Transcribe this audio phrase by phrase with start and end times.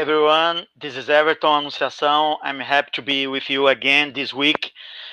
[0.00, 2.38] Everyone, this is Heverton Anunciação.
[2.42, 4.72] I'm happy to be with you again this week.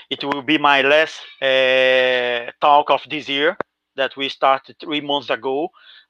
[0.09, 3.57] It will be my last uh, talk of this year
[3.97, 5.67] that we started three months ago,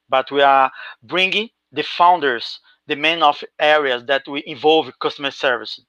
[0.08, 0.70] but we are
[1.02, 5.80] bringing the founders, the main of areas that we involve customer service.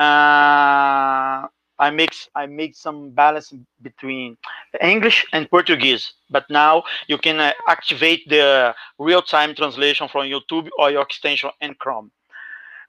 [0.00, 4.38] Uh, I mix I make some balance between
[4.80, 6.14] English and Portuguese.
[6.30, 11.74] But now you can uh, activate the real-time translation from YouTube or your extension in
[11.74, 12.10] Chrome.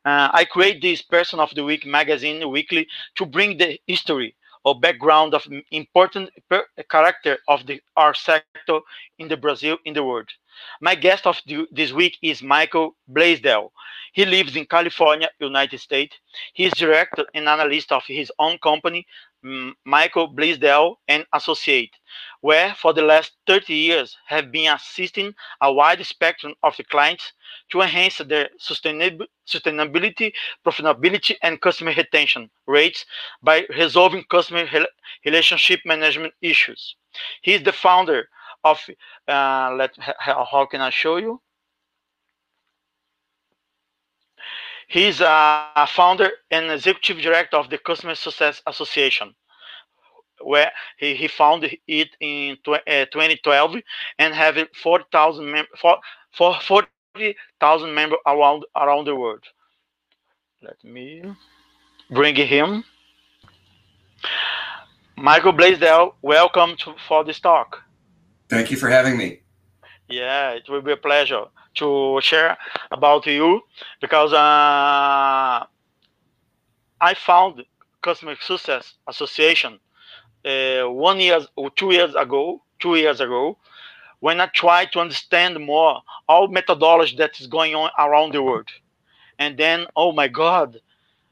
[0.06, 4.80] Uh, I create this Person of the Week magazine weekly to bring the history or
[4.80, 6.30] background of important
[6.90, 8.80] character of the our sector
[9.20, 10.30] in the Brazil in the world.
[10.82, 13.72] My guest of the, this week is Mikael Blaisdell.
[14.14, 16.16] He lives in California, United States.
[16.54, 19.06] He is director and analyst of his own company,
[19.86, 21.92] Mikael Blaisdell and Associate,
[22.42, 27.34] where for the last 30 years have been assisting a wide spectrum of clients
[27.72, 30.34] to enhance their sustainable sustainability,
[30.66, 33.06] profitability, and customer retention rates
[33.42, 34.66] by resolving customer
[35.26, 36.96] relationship management issues.
[37.42, 38.30] He is the founder
[38.64, 38.80] of
[39.28, 41.42] uh, let how can I show you?
[44.88, 49.34] He's a founder and executive director of the Customer Success Association,
[50.42, 53.76] where he, he founded it in tw uh, 2012
[54.20, 55.66] and have 40,000 mem
[56.34, 59.44] 40,000 members around around the world.
[60.62, 61.24] Let me
[62.10, 62.84] bring him.
[65.18, 67.84] Mikael Blaisdell, welcome to, for this talk.
[68.50, 69.42] Thank you for having me.
[70.10, 71.46] Yeah, it will be a pleasure
[71.76, 72.58] to share
[72.92, 73.62] about you
[74.02, 75.66] because uh,
[77.02, 77.64] I found
[78.02, 79.80] Customer Success Association
[80.46, 83.58] uh, one year or two years ago, two years ago,
[84.20, 88.70] when I tried to understand more all methodology that is going on around the world.
[89.40, 90.80] And then, oh my God,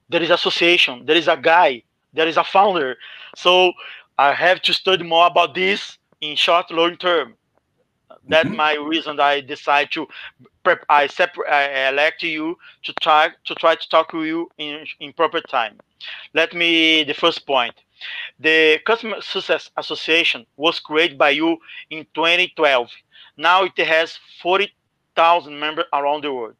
[0.09, 2.97] there is association, there is a guy, there is a founder.
[3.35, 3.73] So
[4.17, 7.35] I have to study more about this in short long term
[8.27, 8.55] that's mm-hmm.
[8.55, 10.07] my reason i decide to
[10.63, 14.85] prep i separate i elect you to try to try to talk to you in
[14.99, 15.77] in proper time.
[16.33, 17.75] Let me the first point.
[18.39, 21.57] The customer success association was created by you
[21.89, 22.89] in 2012
[23.37, 26.57] now it has 40,000 members around the world.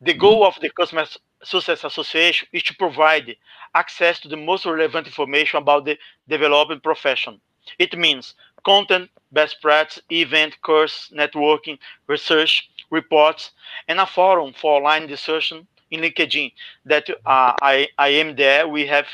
[0.00, 0.20] The mm-hmm.
[0.20, 1.04] goal of the customer
[1.42, 3.36] success association is to provide
[3.74, 5.98] access to the most relevant information about the
[6.28, 7.40] developing profession.
[7.78, 8.34] It means
[8.64, 13.50] content, best practice, event, course, networking, research, reports,
[13.88, 16.52] and a forum for online discussion in LinkedIn
[16.86, 18.66] that uh, I, I am there.
[18.68, 19.06] We have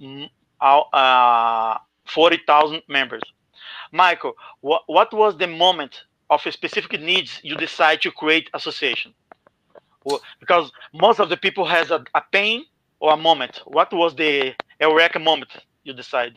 [0.00, 0.28] mm,
[0.60, 3.22] uh, 40,000 members.
[3.92, 9.14] Mikael, what, what was the moment of specific needs you decide to create association?
[10.04, 12.64] Well, because most of the people has a, a pain
[13.00, 13.60] or a moment.
[13.64, 15.50] What was the eureka moment
[15.84, 16.36] you decide?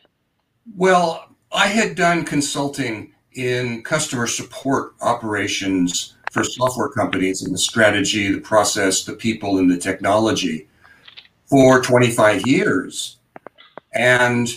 [0.75, 8.31] Well, I had done consulting in customer support operations for software companies and the strategy,
[8.31, 10.69] the process, the people, and the technology
[11.45, 13.17] for 25 years.
[13.93, 14.47] And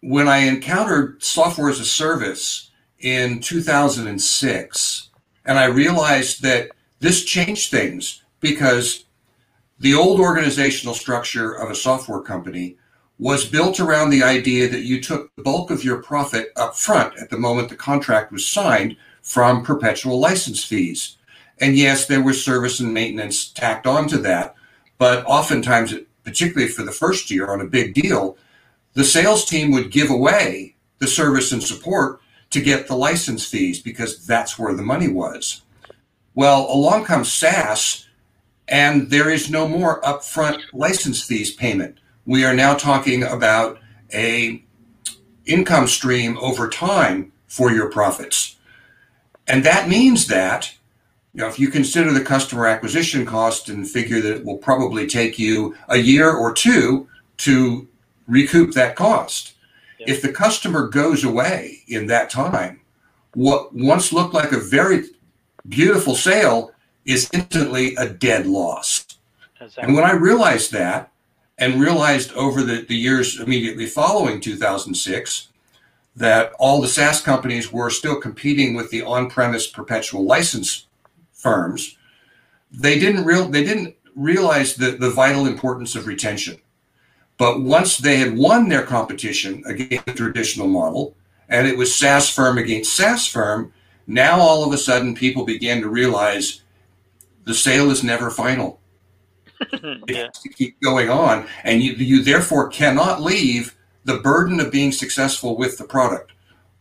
[0.00, 5.10] when I encountered software as a service in 2006,
[5.44, 9.04] and I realized that this changed things because
[9.78, 12.76] the old organizational structure of a software company
[13.20, 17.14] was built around the idea that you took the bulk of your profit up front
[17.18, 21.18] at the moment the contract was signed from perpetual license fees.
[21.58, 24.54] And yes, there was service and maintenance tacked onto that,
[24.96, 25.94] but oftentimes,
[26.24, 28.38] particularly for the first year on a big deal,
[28.94, 33.82] the sales team would give away the service and support to get the license fees
[33.82, 35.60] because that's where the money was.
[36.34, 38.08] Well, along comes SaaS,
[38.66, 43.78] and there is no more upfront license fees payment we are now talking about
[44.12, 44.62] a
[45.46, 48.56] income stream over time for your profits.
[49.46, 50.74] And that means that
[51.32, 55.06] you know, if you consider the customer acquisition cost and figure that it will probably
[55.06, 57.08] take you a year or two
[57.38, 57.86] to
[58.26, 59.54] recoup that cost,
[60.00, 62.80] if the customer goes away in that time,
[63.34, 65.04] what once looked like a very
[65.68, 66.72] beautiful sale
[67.04, 69.06] is instantly a dead loss.
[69.60, 69.84] Exactly.
[69.84, 71.09] And when I realized that,
[71.60, 75.48] and realized over the, the years immediately following 2006
[76.16, 80.86] that all the SaaS companies were still competing with the on-premise perpetual license
[81.32, 81.96] firms.
[82.72, 86.60] They didn't real they didn't realize the, the vital importance of retention.
[87.36, 91.14] But once they had won their competition against the traditional model,
[91.48, 93.72] and it was SaaS firm against SaaS firm,
[94.06, 96.62] now all of a sudden people began to realize
[97.44, 98.80] the sale is never final.
[99.82, 99.96] yeah.
[100.08, 104.70] It has to keep going on, and you, you therefore cannot leave the burden of
[104.70, 106.32] being successful with the product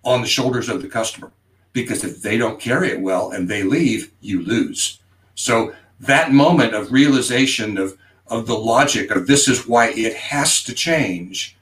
[0.04, 1.32] on the shoulders of the customer.
[1.74, 5.00] Because if they don't carry it well and they leave, you lose.
[5.36, 7.98] So that moment of realization of,
[8.28, 11.58] of the logic of this is why it has to change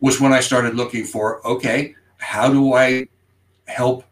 [0.00, 3.08] was when I started looking for okay, how do I
[3.66, 4.04] help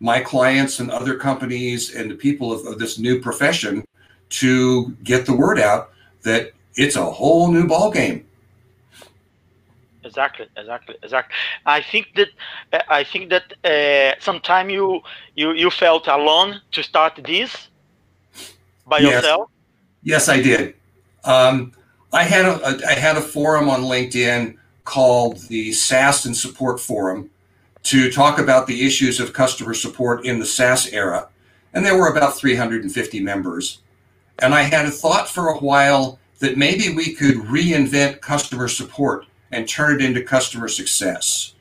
[0.00, 3.84] my clients and other companies and the people of, of this new profession
[4.30, 5.90] to get the word out
[6.22, 8.26] that it's a whole new ball game.
[10.02, 11.34] Exactly, exactly, exactly.
[11.66, 12.28] I think that
[12.88, 15.02] I think that uh, sometime you
[15.34, 17.68] you you felt alone to start this
[18.86, 19.12] by Yes.
[19.12, 19.50] yourself.
[20.02, 20.74] Yes, I did.
[21.24, 21.72] Um,
[22.12, 26.80] I had a, a I had a forum on LinkedIn called the SaaS and Support
[26.80, 27.30] Forum
[27.82, 31.28] to talk about the issues of customer support in the SaaS era,
[31.74, 33.80] and there were about 350 members.
[34.42, 39.26] And I had a thought for a while that maybe we could reinvent customer support
[39.52, 41.54] and turn it into customer success.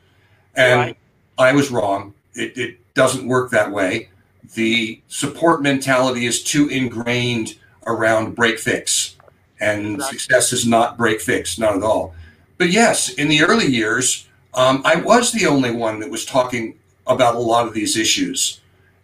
[0.56, 0.98] And Right.
[1.38, 2.14] I was wrong.
[2.34, 4.10] It, it doesn't work that way.
[4.56, 7.56] The support mentality is too ingrained
[7.86, 9.16] around break fix,
[9.60, 12.14] and success is not break fix, not at all.
[12.58, 16.78] But yes, in the early years, um, I was the only one that was talking
[17.08, 18.59] about a lot of these issues.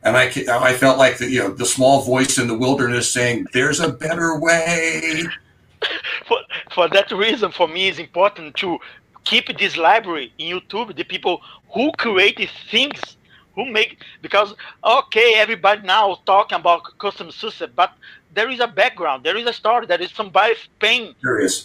[0.05, 3.47] And I, I felt like the, you know, the small voice in the wilderness saying,
[3.53, 5.23] there's a better way.
[6.27, 6.37] For
[6.71, 8.79] for that reason, for me, it's important to
[9.23, 10.95] keep this library in YouTube.
[10.95, 11.41] The people
[11.73, 13.17] who create things,
[13.55, 17.91] who make because okay, everybody now talking about custom success, but
[18.33, 21.63] there is a background, there is a story, there is somebody's pain Curious.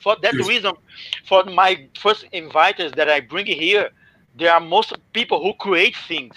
[0.00, 0.72] for that reason,
[1.26, 3.90] for my first inviters that I bring here,
[4.36, 6.36] there are most people who create things,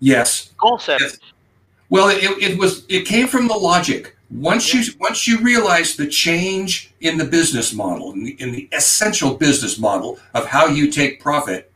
[0.00, 0.52] Yes.
[0.58, 1.02] concepts.
[1.02, 1.18] Yes.
[1.88, 4.16] Well, it, it was it came from the logic.
[4.30, 8.68] Once you once you realize the change in the business model, in the, in the
[8.72, 11.70] essential business model of how you take profit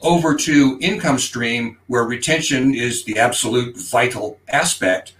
[0.00, 5.14] over to income stream where retention is the absolute vital aspect,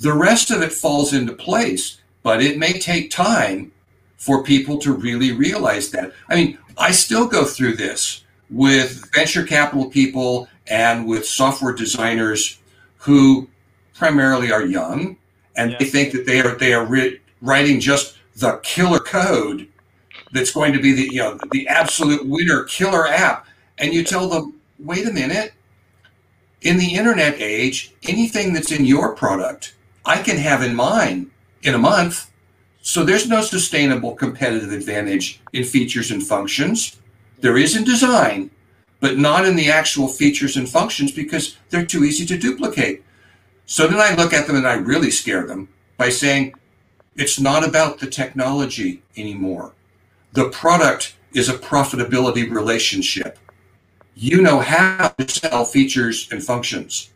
[0.00, 2.00] the rest of it falls into place.
[2.24, 3.72] But it may take time
[4.16, 6.12] for people to really realize that.
[6.28, 12.58] I mean, I still go through this with venture capital people and with software designers
[12.96, 13.48] who
[13.94, 15.16] primarily are young
[15.56, 19.68] and they think that they are they are ri- writing just the killer code
[20.32, 23.46] that's going to be the you know the absolute winner killer app.
[23.78, 25.52] And you tell them wait a minute.
[26.62, 31.30] In the internet age anything that's in your product i can have in mine
[31.62, 32.30] in a month.
[32.82, 36.96] So there's no sustainable competitive advantage in features and functions
[37.40, 38.50] there is in design
[39.00, 43.02] but not in the actual features and functions because they're too easy to duplicate
[43.70, 45.68] so then I look at them and I really scare them
[45.98, 46.54] by saying,
[47.16, 49.74] it's not about the technology anymore.
[50.32, 53.38] The product is a profitability relationship.
[54.14, 57.10] You know how to sell features and functions.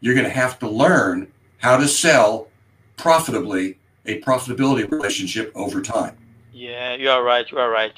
[0.00, 2.48] You're going to have to learn how to sell
[2.96, 6.16] profitably a profitability relationship over time.
[6.56, 7.50] Yeah, you are right.
[7.50, 7.92] You are right.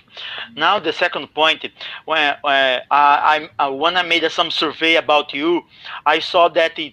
[0.56, 1.64] Now the second point,
[2.06, 5.62] when when I, I when I made some survey about you,
[6.04, 6.92] I saw that in,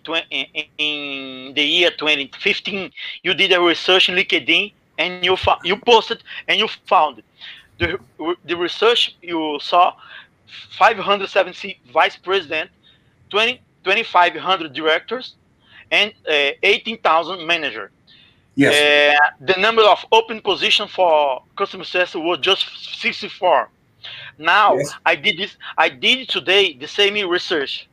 [0.77, 2.91] in, the year 2015
[3.23, 7.23] you did a research in LinkedIn and you you posted and you found
[7.79, 7.97] the
[8.43, 9.93] the research you saw
[10.77, 12.69] 570 vice president,
[13.31, 15.35] 20 2500 directors,
[15.91, 17.91] and uh, 18,000 manager.
[18.55, 18.73] Yes.
[18.73, 22.65] Uh, the number of open position for customer success was just
[23.01, 23.69] 64.
[24.37, 24.93] Now Yes.
[25.05, 25.57] I did this.
[25.77, 27.87] I did today the same research.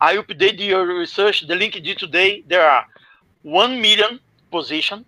[0.00, 1.46] I updated your research.
[1.48, 2.44] The link did today.
[2.46, 2.86] There are
[3.42, 4.20] one million
[4.50, 5.04] position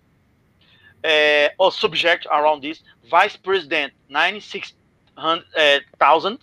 [1.03, 2.81] uh, or subject around this.
[3.09, 4.73] Vice president ninety six
[5.99, 6.39] thousand,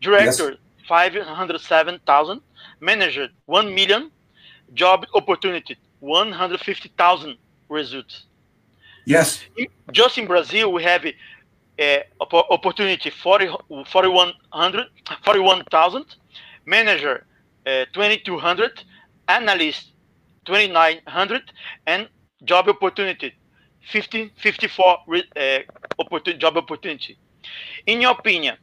[0.00, 2.40] director five hundred seven thousand,
[2.80, 4.10] manager one million,
[4.74, 7.36] job opportunity one hundred fifty thousand
[7.68, 8.24] results.
[9.04, 9.44] yes.
[9.92, 11.98] Just in Brazil, we have uh,
[12.50, 13.48] opportunity 40,
[13.90, 14.86] 4100,
[15.24, 16.04] 41,000,
[16.66, 17.26] manager
[17.66, 18.84] uh, 2200,
[19.28, 19.92] analyst
[20.44, 21.42] 2900,
[21.86, 22.08] and
[22.44, 23.32] job opportunity
[23.92, 25.58] 1554 re- uh,
[26.02, 27.18] opportu- job opportunity.
[27.86, 28.56] In your opinion,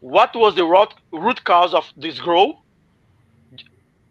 [0.00, 2.56] what was the root, root cause of this growth?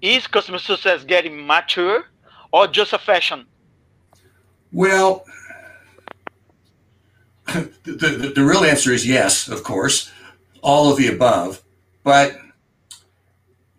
[0.02, 2.06] Is customer success getting mature
[2.52, 3.46] or just a fashion?
[4.72, 5.26] Well,
[7.48, 10.12] the, the, the real answer is yes, of course,
[10.62, 11.62] all of the above.
[12.04, 12.38] But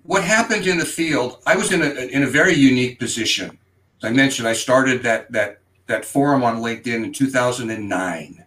[0.03, 3.59] what happened in the field, I was in a, in a very unique position.
[4.03, 8.45] As I mentioned, I started that that that forum on LinkedIn in 2009.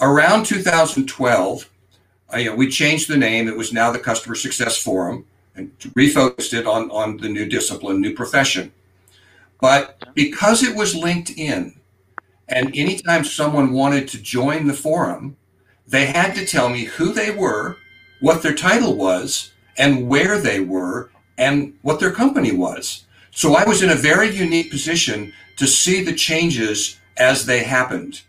[0.00, 1.70] Around 2012,
[2.32, 3.48] uh, you know, we changed the name.
[3.48, 8.00] It was now the Customer Success Forum and refocused it on, on the new discipline,
[8.00, 8.72] new profession.
[9.60, 11.76] But because it was LinkedIn,
[12.48, 15.36] and anytime someone wanted to join the forum,
[15.86, 17.76] they had to tell me who they were,
[18.20, 23.04] what their title was, and where they were, and what their company was.
[23.30, 28.22] So I was in a very unique position to see the changes as they happened.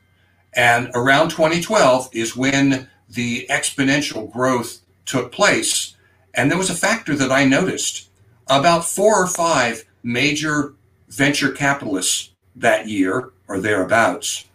[0.54, 5.96] And around 2012 is when the exponential growth took place.
[6.34, 8.10] And there was a factor that I noticed.
[8.48, 10.76] About four or five major
[11.12, 14.46] venture capitalists that year or thereabouts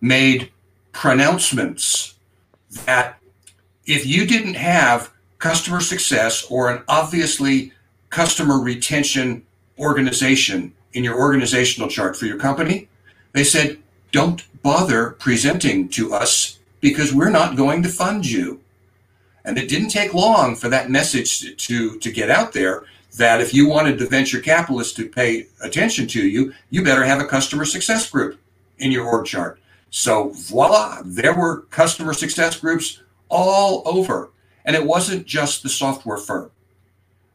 [0.00, 0.50] made
[0.92, 2.14] pronouncements
[2.84, 3.18] that
[3.86, 7.72] if you didn't have customer success or an obviously
[8.10, 9.44] customer retention
[9.78, 12.88] organization in your organizational chart for your company,
[13.32, 13.78] they said,
[14.12, 18.60] don't bother presenting to us because we're not going to fund you.
[19.44, 22.84] And it didn't take long for that message to, to get out there
[23.16, 27.20] that if you wanted the venture capitalists to pay attention to you, you better have
[27.20, 28.40] a customer success group
[28.78, 29.60] in your org chart.
[29.90, 34.30] So voila, there were customer success groups all over.
[34.64, 36.50] And it wasn't just the software firm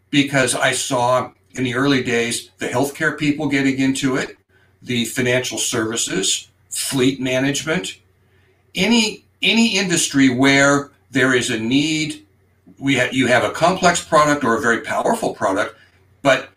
[0.09, 4.37] because I saw in the early days the healthcare people getting into it,
[4.81, 7.99] the financial services, fleet management,
[8.75, 12.25] any any industry where there is a need,
[12.79, 15.75] we have you have a complex product or a very powerful product,
[16.21, 16.49] but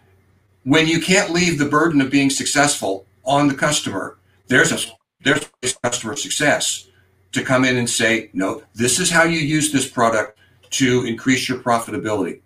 [0.65, 4.79] when you can't leave the burden of being successful on the customer, there's a
[5.23, 5.49] there's
[5.83, 6.89] customer success
[7.33, 10.39] to come in and say, no, this is how you use this product
[10.71, 12.41] to increase your profitability.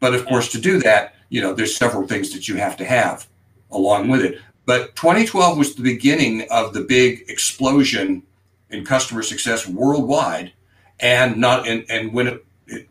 [0.00, 2.84] But of course, to do that, you know, there's several things that you have to
[2.84, 3.26] have
[3.70, 4.40] along with it.
[4.66, 8.22] But 2012 was the beginning of the big explosion
[8.70, 10.52] in customer success worldwide,
[11.00, 12.44] and not and, and when it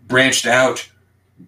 [0.08, 0.88] branched out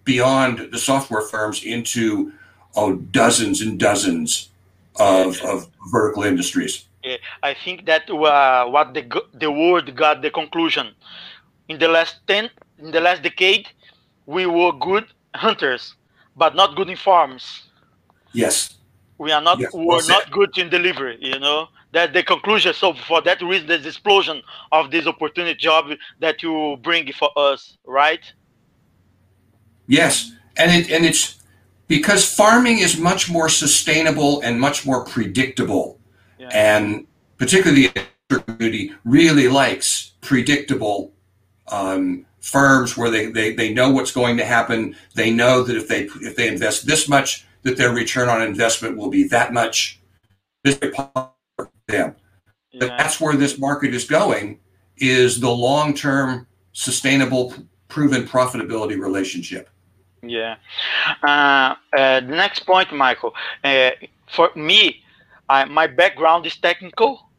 [0.04, 2.32] beyond the software firms into
[2.76, 4.50] oh dozens and dozens
[4.96, 6.84] of, of vertical industries.
[7.02, 10.94] Yeah, I think that uh, what the the world got the conclusion
[11.68, 13.68] in the last ten in the last decade,
[14.26, 15.94] we were good hunters,
[16.36, 17.64] but not good in farms.
[18.32, 18.76] Yes.
[19.18, 21.68] We are not yes, we're not good in delivery, you know.
[21.92, 22.72] That the conclusion.
[22.72, 25.86] So for that reason, there's explosion of this opportunity job
[26.20, 28.20] that you bring for us, right?
[29.88, 31.42] Yes, and it and it's
[31.88, 35.98] because farming is much more sustainable and much more predictable,
[36.38, 36.48] yeah.
[36.52, 41.12] and particularly the community really likes predictable
[41.72, 44.96] um, firms where they, they, they know what's going to happen.
[45.14, 48.96] They know that if they if they invest this much, that their return on investment
[48.96, 50.00] will be that much.
[50.62, 50.78] This
[51.88, 52.14] them.
[52.72, 52.86] Yeah.
[52.96, 54.60] That's where this market is going.
[54.96, 57.54] Is the long term sustainable,
[57.88, 59.68] proven profitability relationship.
[60.22, 60.56] Yeah.
[61.22, 63.34] Uh, uh, the next point, Mikael.
[63.64, 63.90] Uh,
[64.30, 65.02] for me,
[65.48, 67.30] my background is technical,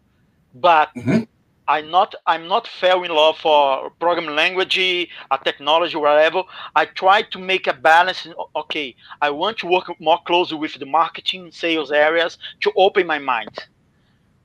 [0.56, 1.24] but mm-hmm.
[1.68, 5.08] I'm not I'm not fell in love for programming language, a
[5.44, 6.44] technology, whatever.
[6.76, 8.28] I try to make a balance.
[8.56, 13.20] Okay, I want to work more closely with the marketing, sales areas to open my
[13.20, 13.68] mind.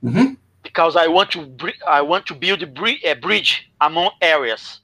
[0.07, 0.33] Mm-hmm.
[0.63, 1.49] Because I want to
[1.87, 4.81] I want to build a, bridge among areas.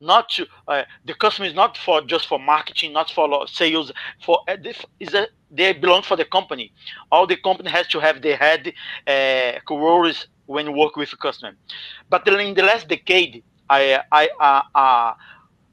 [0.00, 3.92] Not to uh, the customer is not for just for marketing, not for sales.
[4.24, 4.56] For uh,
[4.98, 6.72] is a they belong for the company.
[7.10, 8.72] All the company has to have the head
[9.06, 11.56] uh, roles when work with customer.
[12.08, 15.14] But in the last decade, I, I, uh, uh,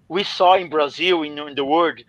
[0.07, 1.99] we saw in Brazil, in, in the world,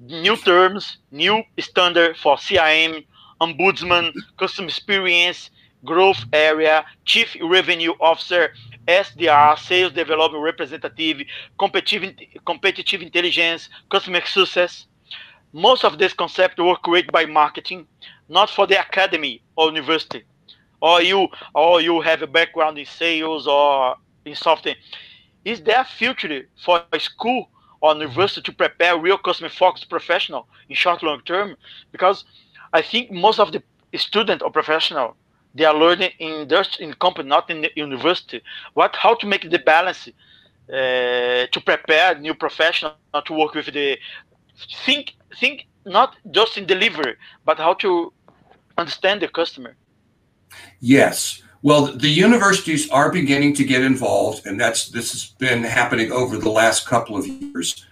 [0.00, 3.04] new terms, new standard for CRM,
[3.40, 5.50] ombudsman, customer experience,
[5.84, 8.52] growth area, chief revenue officer,
[8.86, 11.22] SDR, sales development representative,
[11.58, 12.14] competitive,
[12.46, 14.86] competitive intelligence, customer success.
[15.52, 17.86] Most of these concepts were created by marketing,
[18.28, 20.24] not for the academy or university.
[20.80, 24.76] Or you or you have a background in sales or in software.
[25.44, 27.48] Is there a future for a school
[27.80, 31.56] or university to prepare real customer focused professional in short long term?
[31.92, 32.24] Because
[32.72, 33.62] i think most of the
[33.96, 35.16] student or professional
[35.58, 38.40] they are learning in industry in company not in the university
[38.74, 42.94] what how to make the balance uh, to prepare new professional
[43.26, 43.98] to work with the
[44.84, 48.12] think think not just in delivery but how to
[48.78, 49.76] understand the customer
[50.80, 51.42] Yes.
[51.62, 56.36] Well, the universities are beginning to get involved, and that's this has been happening over
[56.36, 57.84] the last couple of years.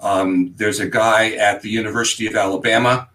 [0.00, 3.10] Um, there's a guy at the University of Alabama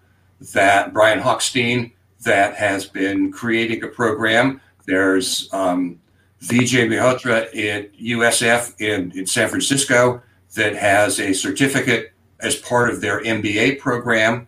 [0.53, 1.93] that Brian Hochstein
[2.23, 4.61] that has been creating a program.
[4.85, 5.99] There's um,
[6.43, 10.21] Vijay Mehrotra at USF in, in San Francisco
[10.55, 14.47] that has a certificate as part of their MBA program.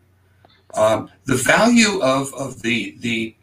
[0.73, 3.35] Um, the value of, of the, the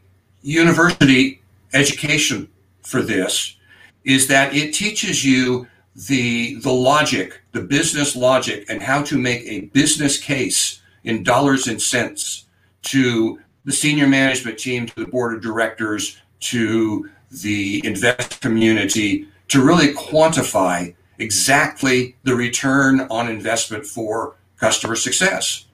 [0.42, 2.48] university education
[2.82, 3.56] for this
[4.04, 9.42] is that it teaches you the, the logic, the business logic, and how to make
[9.46, 12.44] a business case in dollars and cents
[12.82, 19.64] to the senior management team, to the board of directors, to the invest community to
[19.64, 25.66] really quantify exactly the return on investment for customer success.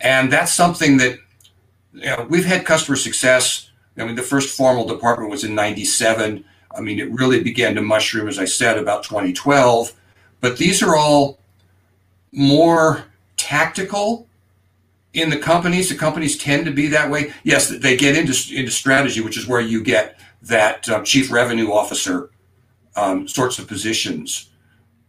[0.00, 1.18] And that's something that
[1.92, 3.70] you know, we've had customer success.
[3.96, 6.44] I mean, the first formal department was in 97.
[6.76, 9.92] I mean, it really began to mushroom, as I said, about 2012.
[10.40, 11.38] But these are all
[12.32, 13.04] more
[13.36, 14.28] tactical
[15.16, 15.88] in the companies.
[15.88, 17.32] The companies tend to be that way.
[17.42, 21.72] Yes, they get into, into strategy, which is where you get that uh, chief revenue
[21.72, 22.30] officer
[22.94, 24.50] um, sorts of positions.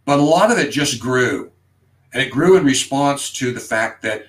[0.05, 1.51] But a lot of it just grew.
[2.13, 4.25] And it grew in response to the fact that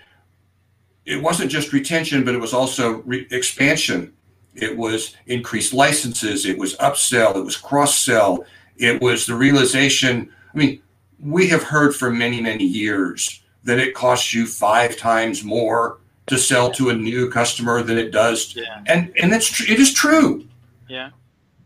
[1.07, 4.13] it wasn't just retention, but it was also re- expansion.
[4.55, 8.45] It was increased licenses, it was upsell, it was cross sell,
[8.77, 10.31] it was the realization.
[10.53, 10.83] I mean,
[11.21, 16.39] we have heard for many, many years that it costs you five times more to
[16.39, 18.57] sell to a new customer than it does.
[18.57, 18.83] Yeah.
[18.87, 20.47] And and it's tr- it is true.
[20.89, 21.11] Yeah.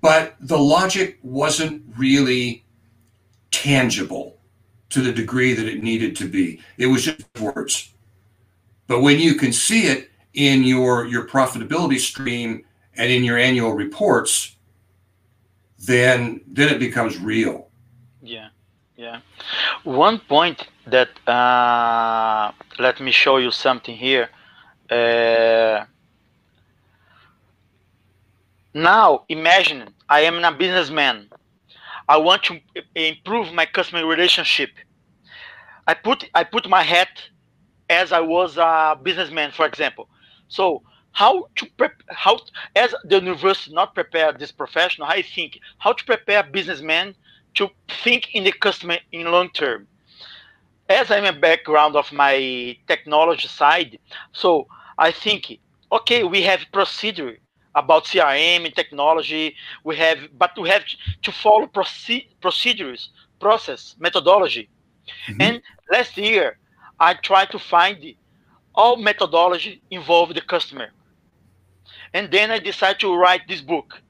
[0.00, 2.64] But the logic wasn't really
[3.52, 4.36] tangible
[4.90, 6.60] to the degree that it needed to be.
[6.76, 7.94] It was just words.
[8.88, 12.64] But when you can see it in your your profitability stream
[12.96, 14.56] and in your annual reports,
[15.78, 17.68] then then it becomes real.
[18.20, 18.48] Yeah,
[19.02, 19.20] yeah.
[19.82, 24.28] One point that uh, let me show you something here.
[24.88, 25.84] Uh,
[28.74, 31.28] now imagine I am a businessman.
[32.08, 32.60] I want to
[32.94, 34.70] improve my customer relationship.
[35.88, 37.14] I put I put my hat
[37.90, 40.08] as I was a businessman, for example.
[40.48, 42.38] So how to prep how
[42.76, 47.16] as the university not prepare this professional, I think how to prepare businessmen
[47.54, 47.68] to
[48.02, 49.86] think in the customer in long term.
[50.88, 53.98] As I'm a background of my technology side,
[54.32, 54.66] so
[54.98, 55.58] I think
[55.92, 57.36] okay, we have procedure
[57.74, 59.54] about CRM and technology.
[59.84, 60.84] We have, but we have
[61.22, 63.10] to follow proce- procedures,
[63.40, 64.68] process, methodology.
[65.28, 65.42] Mm-hmm.
[65.42, 66.58] And last year,
[66.98, 67.98] I tried to find
[68.74, 70.88] all methodology involve the customer.
[72.14, 74.00] And then I decided to write this book.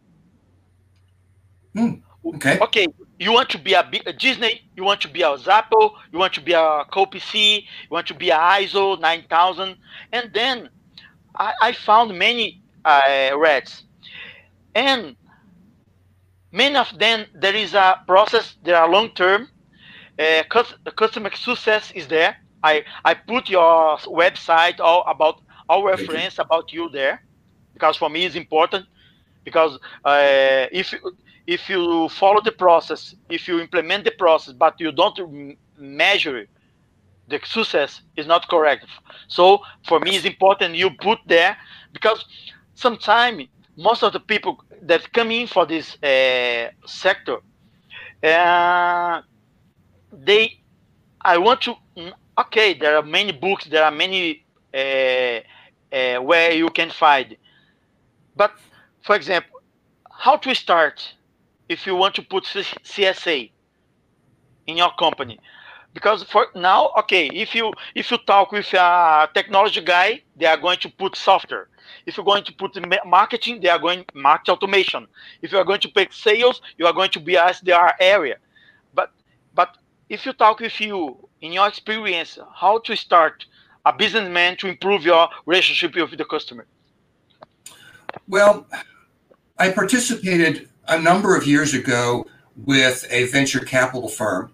[1.76, 2.58] Mm, okay.
[2.60, 2.86] Okay.
[3.18, 5.92] You want to be a, a, Disney, you want to be a Zappo?
[6.12, 9.76] you want to be a COPC, you want to be a ISO 9000.
[10.12, 10.68] And then
[11.36, 13.84] I, I found many uh, rats.
[14.74, 15.16] And
[16.50, 19.48] many of them, there is a process, they are long term.
[20.18, 20.42] Uh,
[20.96, 22.36] customer success is there.
[22.62, 27.22] I, I put your website all about our reference about you there
[27.72, 28.86] because for me it's important
[29.44, 30.94] because uh, if
[31.46, 36.46] if you follow the process if you implement the process but you don't measure
[37.28, 38.86] the success is not correct.
[39.28, 41.56] So for me it's important you put there
[41.92, 42.24] because
[42.74, 43.44] sometimes
[43.76, 47.38] most of the people that come in for this uh, sector,
[48.22, 49.22] uh,
[50.12, 50.60] they,
[51.22, 56.52] I want to, mm, okay, there are many books, there are many uh, uh, where
[56.52, 57.36] you can find,
[58.36, 58.52] but
[59.02, 59.60] for example,
[60.10, 61.14] how to start
[61.72, 63.50] if you want to put CSA
[64.66, 65.38] in your company
[65.94, 70.56] because for now okay if you if you talk with a technology guy they are
[70.56, 71.68] going to put software
[72.06, 75.06] if you're going to put marketing, they are going market automation.
[75.40, 78.36] If you are going to pick sales, you are going to be SDR area.
[78.94, 79.12] But
[79.54, 79.76] but
[80.08, 83.46] if you talk with you in your experience, how to start
[83.84, 86.66] a businessman to improve your relationship with the customer?
[88.28, 88.66] Well,
[89.58, 92.26] I participated a number of years ago
[92.56, 94.52] with a venture capital firm,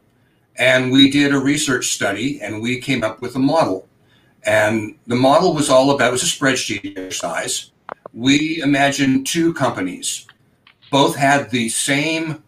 [0.56, 3.88] and we did a research study and we came up with a model.
[4.44, 7.72] And the model was all about, it was a spreadsheet exercise.
[8.12, 10.26] We imagined two companies.
[10.90, 12.42] Both had the same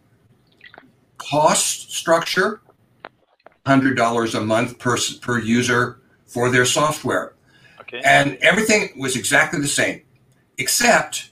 [1.18, 2.62] cost structure,
[3.66, 7.35] $100 a month per, per user for their software.
[7.83, 8.00] Okay.
[8.05, 10.03] And everything was exactly the same,
[10.59, 11.31] except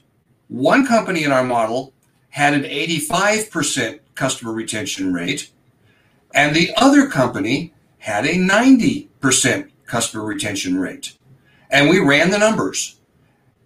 [0.49, 1.93] one company in our model
[2.29, 5.51] had an 85% customer retention rate,
[6.33, 11.17] and the other company had a 90% customer retention rate.
[11.69, 12.99] And we ran the numbers.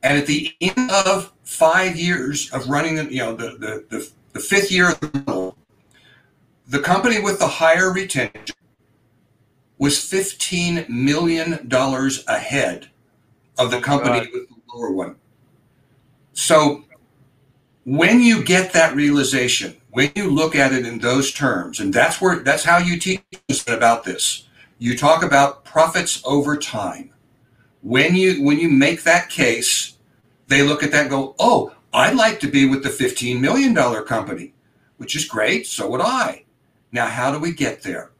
[0.01, 4.11] And at the end of five years of running, the, you know, the, the, the,
[4.33, 5.57] the fifth year of the model,
[6.67, 8.55] the company with the higher retention
[9.77, 11.69] was $15 million
[12.27, 12.89] ahead
[13.57, 14.29] of the company God.
[14.33, 15.15] with the lower one.
[16.33, 16.83] So
[17.85, 22.21] when you get that realization, when you look at it in those terms, and that's
[22.21, 23.21] where that's how you teach
[23.67, 24.47] about this.
[24.79, 27.11] You talk about profits over time.
[27.81, 29.97] When you when you make that case,
[30.47, 33.73] they look at that and go, "Oh, I'd like to be with the 15 million
[33.73, 34.53] dollar company,"
[34.97, 35.67] which is great.
[35.67, 36.45] So would I.
[36.91, 38.11] Now, how do we get there?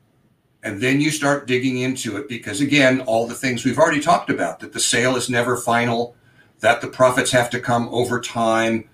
[0.64, 4.30] And then you start digging into it because, again, all the things we've already talked
[4.30, 6.16] about that the sale is never final,
[6.62, 8.90] that the profits have to come over time.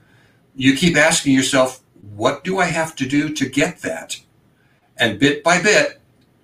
[0.60, 1.82] You keep asking yourself,
[2.18, 4.20] what do I have to do to get that?
[4.98, 6.02] And bit by bit,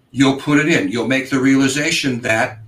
[0.10, 0.88] you'll put it in.
[0.90, 2.60] You'll make the realization that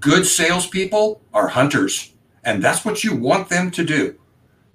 [0.00, 2.12] good salespeople are hunters,
[2.44, 4.18] and that's what you want them to do.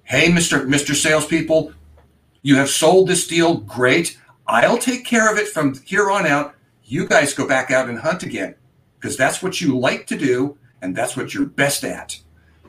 [0.06, 0.66] Hey, Mr.
[0.66, 0.96] Mr.
[0.96, 1.72] Salespeople,
[2.42, 3.58] you have sold this deal.
[3.58, 4.20] Great.
[4.48, 6.56] I'll take care of it from here on out.
[6.84, 8.56] You guys go back out and hunt again
[9.00, 12.20] because that's what you like to do and that's what you're best at.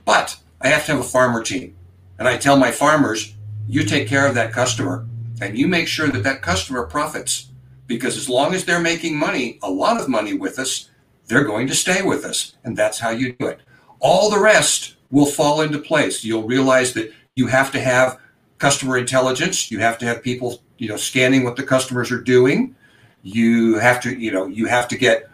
[0.04, 1.76] But I have to have a farmer team.
[2.18, 3.36] And I tell my farmers,
[3.68, 5.06] you take care of that customer
[5.40, 7.48] and you make sure that that customer profits
[7.86, 10.90] because as long as they're making money, a lot of money with us,
[11.26, 12.56] they're going to stay with us.
[12.64, 13.60] And that's how you do it.
[14.00, 16.24] All the rest will fall into place.
[16.24, 18.18] You'll realize that you have to have
[18.58, 19.70] customer intelligence.
[19.70, 22.76] You have to have people, you know, scanning what the customers are doing.
[23.22, 25.28] You have to, you know, you have to get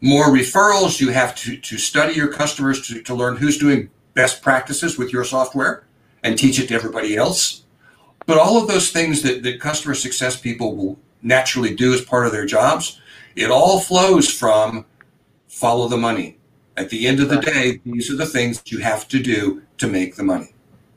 [0.00, 1.00] more referrals.
[1.00, 5.12] You have to, to study your customers to, to learn who's doing best practices with
[5.12, 5.84] your software
[6.24, 7.62] and teach it to everybody else.
[8.26, 12.26] But all of those things that, that customer success people will naturally do as part
[12.26, 13.00] of their jobs,
[13.36, 14.86] it all flows from
[15.46, 16.38] follow the money.
[16.76, 19.86] At the end of the day, these are the things you have to do to
[19.86, 20.52] make the money.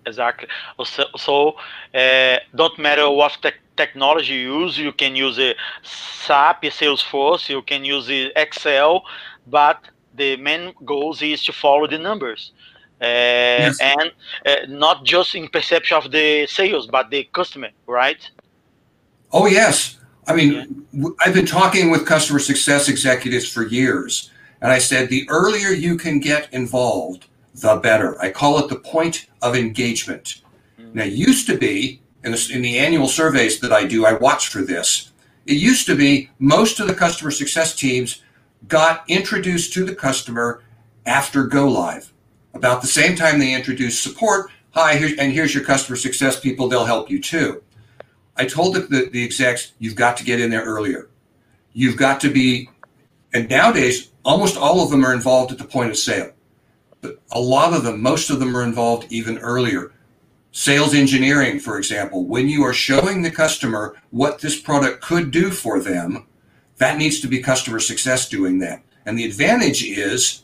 [0.07, 0.47] Exactly.
[0.83, 1.55] So, so
[1.93, 7.61] uh, don't matter what te technology you use, you can use a SAP, Salesforce, you
[7.61, 9.03] can use Excel,
[9.45, 9.79] but
[10.15, 12.51] the main goal is to follow the numbers.
[12.99, 13.79] Uh, yes.
[13.79, 14.11] and
[14.45, 18.29] uh, not just in perception of the sales, but the customer, right?
[19.31, 19.99] Oh yes.
[20.27, 21.09] I mean, yeah.
[21.23, 24.31] I've been talking with customer success executives for years,
[24.61, 28.19] and I said the earlier you can get involved, the better.
[28.19, 30.41] I call it the point of engagement.
[30.93, 34.47] Now, used to be in the, in the annual surveys that I do, I watch
[34.47, 35.11] for this.
[35.45, 38.23] It used to be most of the customer success teams
[38.67, 40.63] got introduced to the customer
[41.05, 42.11] after go live
[42.57, 46.67] about the same time they introduce support, hi, here, and here's your customer success people,
[46.67, 47.63] they'll help you too.
[48.35, 51.09] I told the, the, the execs, you've got to get in there earlier.
[51.73, 52.69] You've got to be,
[53.33, 56.31] and nowadays, almost all of them are involved at the point of sale.
[57.01, 59.91] But a lot of them, most of them are involved even earlier.
[60.51, 65.51] Sales engineering, for example, when you are showing the customer what this product could do
[65.51, 66.25] for them,
[66.77, 68.81] that needs to be customer success doing that.
[69.05, 70.43] And the advantage is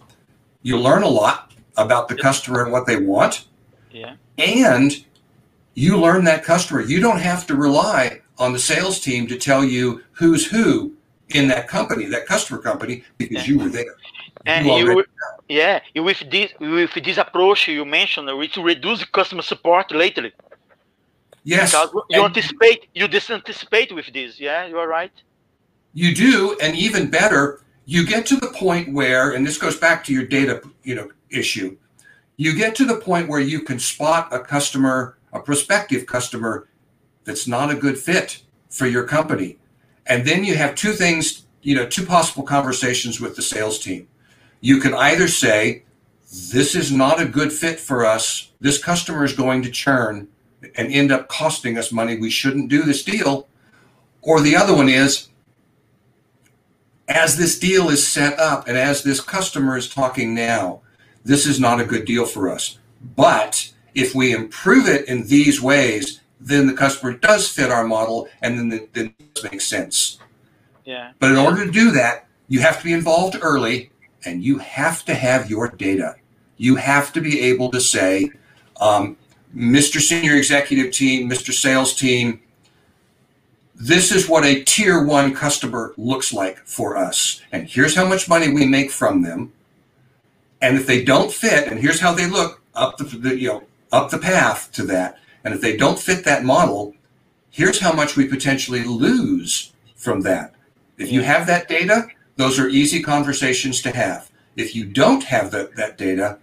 [0.62, 3.46] you learn a lot about the customer and what they want.
[3.92, 4.16] Yeah.
[4.38, 5.04] And
[5.76, 6.82] you learn that customer.
[6.82, 10.94] You don't have to rely on the sales team to tell you who's who
[11.30, 13.96] in that company, that customer company, because you were there.
[14.46, 15.06] And you, you
[15.48, 20.32] yeah, with this with this approach you mentioned, to reduce customer support lately.
[21.44, 21.72] Yes.
[21.72, 24.40] Because you and anticipate, you disanticipate with this.
[24.40, 25.12] Yeah, you are right.
[25.94, 30.04] You do, and even better, you get to the point where, and this goes back
[30.06, 31.78] to your data, you know, issue.
[32.38, 36.67] You get to the point where you can spot a customer, a prospective customer
[37.26, 39.60] that's not a good fit for your company.
[40.06, 44.08] And then you have two things, you know, two possible conversations with the sales team.
[44.62, 45.84] You can either say,
[46.52, 48.52] this is not a good fit for us.
[48.60, 50.28] This customer is going to churn
[50.76, 52.17] and end up costing us money.
[52.17, 53.48] We shouldn't do this deal.
[54.22, 55.28] Or the other one is,
[57.08, 60.82] as this deal is set up and as this customer is talking now,
[61.24, 62.78] this is not a good deal for us.
[63.16, 68.28] But if we improve it in these ways, then the customer does fit our model
[68.42, 70.20] and then, the, then it makes sense.
[70.86, 71.12] Yeah.
[71.20, 73.92] But in order to do that, you have to be involved early
[74.26, 76.16] and you have to have your data.
[76.58, 78.32] You have to be able to say,
[78.80, 79.18] um,
[79.56, 80.02] Mr.
[80.02, 81.54] Senior Executive Team, Mr.
[81.54, 82.42] Sales Team,
[83.76, 87.42] this is what a tier one customer looks like for us.
[87.52, 89.52] And here's how much money we make from them.
[90.63, 93.63] And if they don't fit, and here's how they look up the, the you know
[93.91, 95.19] up the path to that.
[95.43, 96.95] And if they don't fit that model,
[97.52, 100.56] here's how much we potentially lose from that.
[100.97, 104.32] If you have that data, those are easy conversations to have.
[104.56, 106.39] If you don't have that, that data,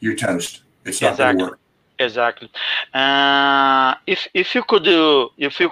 [0.00, 0.62] you're toast.
[0.86, 1.24] It's not exactly.
[1.24, 1.60] going to work.
[2.00, 2.50] Exactly.
[2.94, 5.70] Uh, if if you could do if you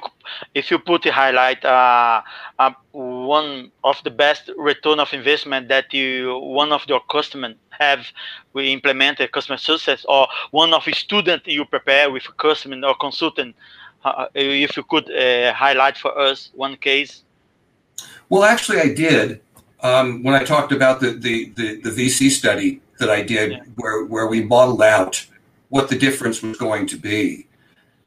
[0.55, 2.21] if you put a highlight uh,
[2.59, 2.73] uh,
[3.29, 8.03] one of the best return of investment that you one of your customers have
[8.55, 12.95] we implemented customer success or one of a student you prepare with a customer or
[13.07, 13.55] consultant
[14.05, 17.23] uh, if you could uh, highlight for us one case.
[18.29, 19.41] Well, actually, I did
[19.83, 23.63] um, when I talked about the, the the the VC study that I did yeah.
[23.77, 25.27] where where we modeled out
[25.69, 27.47] what the difference was going to be.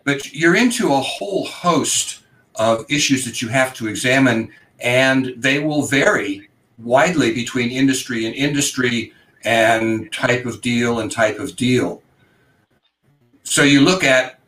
[0.04, 2.22] But you're into a whole host
[2.56, 4.52] of issues that you have to examine,
[4.82, 9.14] and they will vary widely between industry and industry
[9.44, 12.02] and type of deal and type of deal.
[13.44, 14.40] So you look at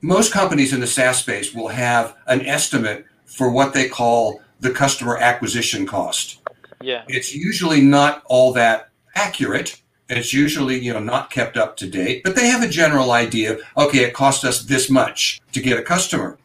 [0.00, 4.70] most companies in the SaaS space will have an estimate for what they call the
[4.70, 6.40] customer acquisition cost.
[6.80, 7.04] Yeah.
[7.08, 12.22] It's usually not all that accurate it's usually you know not kept up to date
[12.24, 15.78] but they have a general idea of okay it cost us this much to get
[15.78, 16.38] a customer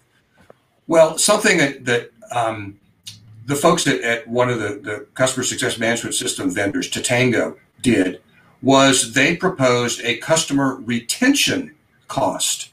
[0.87, 2.79] well something that, that um,
[3.45, 8.21] the folks at, at one of the, the customer success management system vendors Totango did
[8.61, 11.75] was they proposed a customer retention
[12.07, 12.71] cost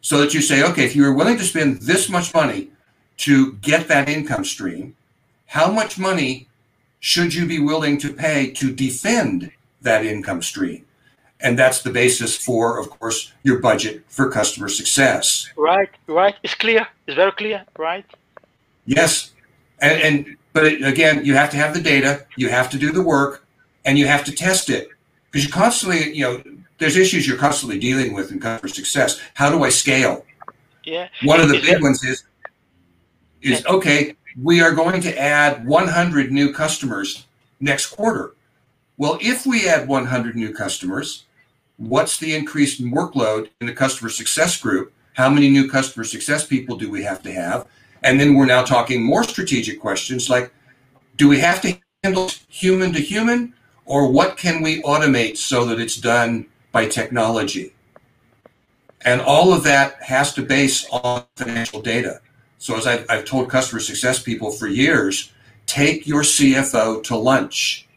[0.00, 2.70] so that you say okay if you were willing to spend this much money
[3.16, 4.94] to get that income stream
[5.46, 6.48] how much money
[7.00, 10.84] should you be willing to pay to defend that income stream.
[11.40, 15.50] And that's the basis for, of course, your budget for customer success.
[15.56, 16.34] Right, right.
[16.42, 16.88] It's clear.
[17.06, 18.04] It's very clear, right?
[18.86, 19.32] Yes.
[19.80, 22.92] And, and but it, again, you have to have the data, you have to do
[22.92, 23.44] the work,
[23.84, 24.88] and you have to test it.
[25.30, 26.42] Because you constantly, you know,
[26.78, 29.20] there's issues you're constantly dealing with in customer success.
[29.34, 30.24] How do I scale?
[30.84, 31.08] Yeah.
[31.24, 32.24] One of the is big ones is
[33.42, 37.26] is okay, we are going to add 100 new customers
[37.60, 38.34] next quarter.
[38.96, 41.24] Well, if we add 100 new customers,
[41.76, 44.92] what's the increased workload in the customer success group?
[45.14, 47.66] How many new customer success people do we have to have?
[48.06, 50.52] And then we're now talking more strategic questions like
[51.16, 53.52] do we have to handle human to human
[53.84, 57.74] or what can we automate so that it's done by technology?
[59.04, 62.20] And all of that has to base on financial data.
[62.58, 65.32] So as I've, I've told customer success people for years,
[65.66, 67.88] take your CFO to lunch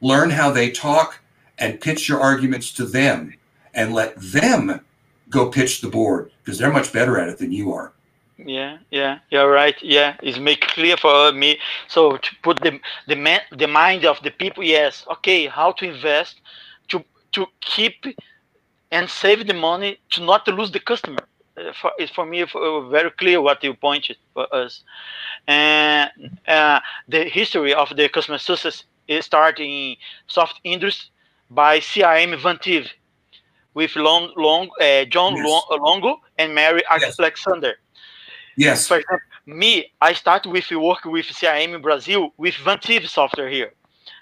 [0.00, 1.20] learn how they talk
[1.58, 3.34] and pitch your arguments to them
[3.74, 4.80] and let them
[5.28, 7.93] go pitch the board because they're much better at it than you are
[8.36, 13.14] yeah yeah you're right yeah it's make clear for me so to put the the,
[13.14, 16.40] man, the mind of the people yes okay how to invest
[16.88, 18.04] to to keep
[18.90, 21.20] and save the money to not to lose the customer
[21.56, 24.82] uh, for, it's for me uh, very clear what you pointed for us
[25.46, 26.10] and
[26.48, 31.10] uh, the history of the customer success is starting soft industry
[31.50, 32.88] by CRM Vantive
[33.74, 35.62] with Long, Long, uh, John yes.
[35.70, 37.18] Luongo and Mary yes.
[37.18, 37.74] Alexander.
[38.56, 38.86] Yes.
[38.86, 43.72] For example, me, I started with work with CRM in Brazil with Vantive software here.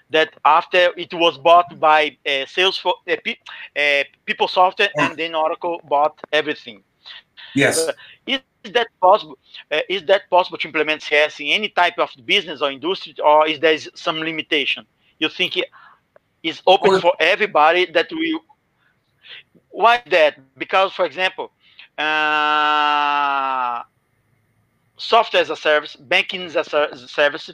[0.09, 5.81] That after it was bought by uh, Salesforce, uh, uh, People Software, and then Oracle
[5.89, 6.83] bought everything.
[7.55, 7.79] Yes.
[7.79, 7.93] Uh,
[8.27, 8.39] is
[8.73, 9.37] that possible?
[9.71, 13.47] Uh, is that possible to implement CS in any type of business or industry, or
[13.47, 14.85] is there some limitation?
[15.19, 15.65] You think it
[16.43, 18.39] is open or, for everybody that we?
[19.69, 20.37] Why that?
[20.57, 21.51] Because, for example,
[21.97, 23.83] uh,
[25.03, 27.51] software as a service, banking as a service,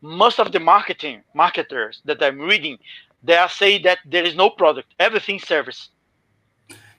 [0.00, 2.78] most of the marketing marketers that I'm reading,
[3.22, 5.90] they are saying that there is no product, everything service.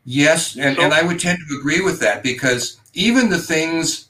[0.06, 4.10] Yes, and, so, and I would tend to agree with that because even the things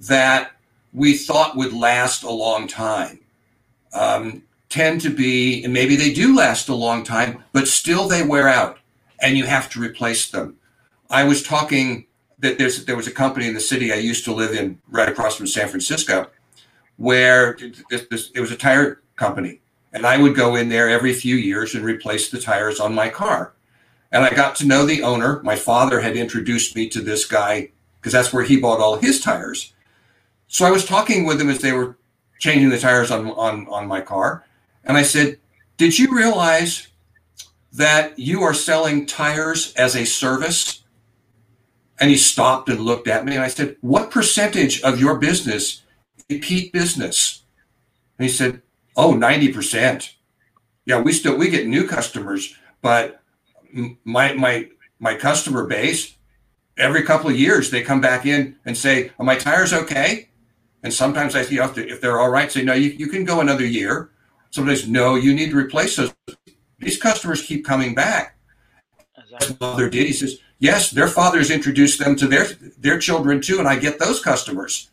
[0.00, 0.52] that
[0.92, 3.20] we thought would last a long time
[3.92, 8.22] um, tend to be, and maybe they do last a long time, but still they
[8.22, 8.78] wear out
[9.20, 10.56] and you have to replace them.
[11.10, 12.06] I was talking
[12.54, 15.36] there's there was a company in the city I used to live in, right across
[15.36, 16.30] from San Francisco,
[16.96, 17.56] where
[17.90, 19.60] this, this, it was a tire company,
[19.92, 23.08] and I would go in there every few years and replace the tires on my
[23.08, 23.52] car.
[24.12, 25.42] And I got to know the owner.
[25.42, 29.20] My father had introduced me to this guy because that's where he bought all his
[29.20, 29.72] tires.
[30.48, 31.96] So I was talking with him as they were
[32.38, 34.44] changing the tires on, on, on my car.
[34.84, 35.38] And I said,
[35.76, 36.88] Did you realize
[37.72, 40.82] that you are selling tires as a service?
[41.98, 45.82] And he stopped and looked at me and I said, What percentage of your business
[46.28, 47.42] repeat business?
[48.18, 48.62] And he said,
[48.96, 50.12] Oh, 90%.
[50.84, 53.20] Yeah, we still we get new customers, but
[54.04, 54.68] my my
[55.00, 56.16] my customer base
[56.78, 60.28] every couple of years they come back in and say, "Are my tires okay?"
[60.82, 63.24] And sometimes I, you have to, if they're all right, say, "No, you, you can
[63.24, 64.10] go another year."
[64.50, 66.14] Sometimes, "No, you need to replace those."
[66.78, 68.36] these customers keep coming back.
[69.18, 69.56] Exactly.
[69.60, 70.06] Mother did.
[70.06, 72.46] He says, yes, their fathers introduced them to their
[72.78, 74.90] their children too, and I get those customers.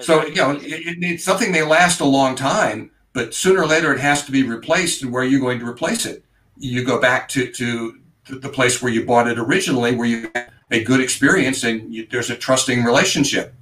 [0.00, 3.92] So you know, it, it's something they last a long time, but sooner or later
[3.92, 5.02] it has to be replaced.
[5.02, 6.24] And where are you going to replace it?
[6.56, 10.50] You go back to to the place where you bought it originally, where you had
[10.70, 13.54] a good experience and you, there's a trusting relationship.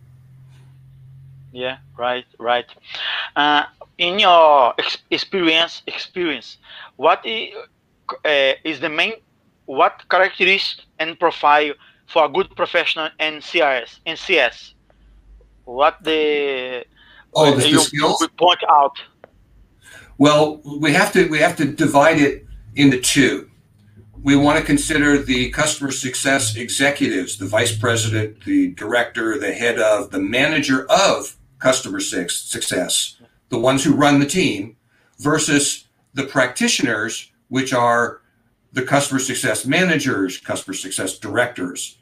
[1.52, 2.66] Yeah, right, right.
[3.36, 3.64] Uh,
[3.98, 6.58] in your ex experience, experience,
[6.96, 7.54] what is,
[8.24, 9.14] uh, is the main,
[9.66, 11.72] what characteristics and profile
[12.06, 14.74] for a good professional in CRS, in CS?
[15.64, 16.84] What the
[17.34, 18.96] oh the, you the skills point out?
[20.18, 23.50] Well, we have to we have to divide it into two
[24.22, 29.78] we want to consider the customer success executives, the vice president, the director, the head
[29.78, 33.16] of, the manager of customer success,
[33.48, 34.76] the ones who run the team,
[35.18, 38.21] versus the practitioners, which are
[38.72, 41.98] the customer success managers, customer success directors.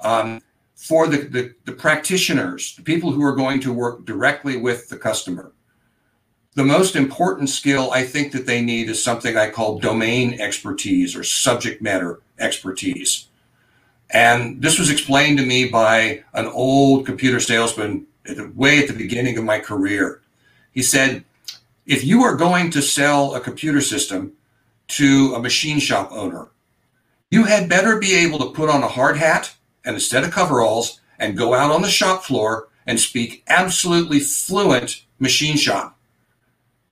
[0.00, 0.40] Um,
[0.74, 4.96] for the, the, the practitioners, the people who are going to work directly with the
[4.96, 5.52] customer,
[6.54, 11.16] the most important skill I think that they need is something I call domain expertise
[11.16, 13.28] or subject matter expertise.
[14.10, 18.88] And this was explained to me by an old computer salesman at the, way at
[18.88, 20.20] the beginning of my career.
[20.72, 21.24] He said,
[21.86, 24.32] if you are going to sell a computer system
[24.88, 26.48] to a machine shop owner,
[27.30, 30.30] you had better be able to put on a hard hat and a set of
[30.30, 35.94] coveralls and go out on the shop floor and speak absolutely fluent machine shop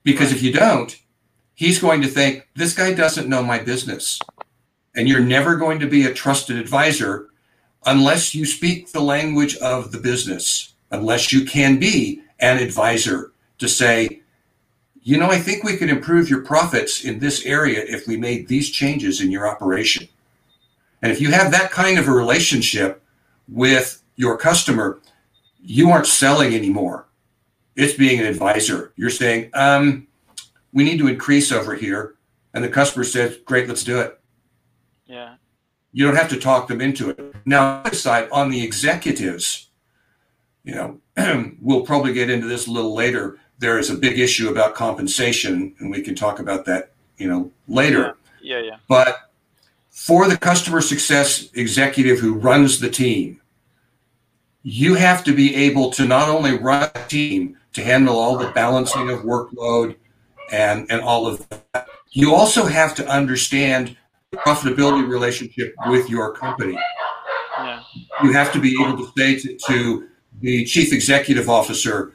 [0.05, 0.99] because if you don't,
[1.55, 4.19] he's going to think this guy doesn't know my business.
[4.95, 7.29] And you're never going to be a trusted advisor
[7.87, 13.69] unless you speak the language of the business, unless you can be an advisor to
[13.69, 14.22] say,
[15.03, 18.47] you know, I think we could improve your profits in this area if we made
[18.47, 20.09] these changes in your operation.
[21.03, 23.03] And if you have that kind of a relationship
[23.49, 25.01] with your customer,
[25.61, 27.07] you aren't selling anymore.
[27.75, 28.93] It's being an advisor.
[28.97, 30.07] You're saying, um,
[30.73, 32.15] we need to increase over here.
[32.55, 34.21] And the customer says, great, let's do it.
[35.07, 35.35] Yeah.
[35.93, 37.35] You don't have to talk them into it.
[37.45, 39.69] Now, side, on the executives,
[40.65, 41.01] you know,
[41.61, 43.39] we'll probably get into this a little later.
[43.63, 47.53] There is a big issue about compensation, and we can talk about that, you know,
[47.69, 48.17] later.
[48.43, 48.63] Yeah, yeah.
[48.65, 48.77] yeah.
[48.89, 49.31] But
[49.89, 53.41] for the customer success executive who runs the team,
[54.65, 58.51] you have to be able to not only run a team, to handle all the
[58.51, 59.95] balancing of workload
[60.51, 61.87] and, and all of that.
[62.11, 63.97] You also have to understand
[64.33, 66.77] the profitability relationship with your company.
[67.59, 67.81] Yeah.
[68.25, 70.09] You have to be able to say to, to
[70.41, 72.13] the chief executive officer,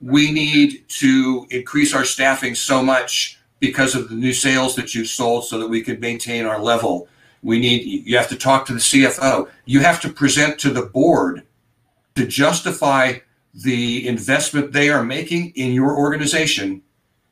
[0.00, 5.08] we need to increase our staffing so much because of the new sales that you've
[5.08, 7.08] sold so that we can maintain our level.
[7.42, 9.48] We need, you have to talk to the CFO.
[9.66, 11.46] You have to present to the board
[12.14, 13.18] to justify
[13.52, 16.82] the investment they are making in your organization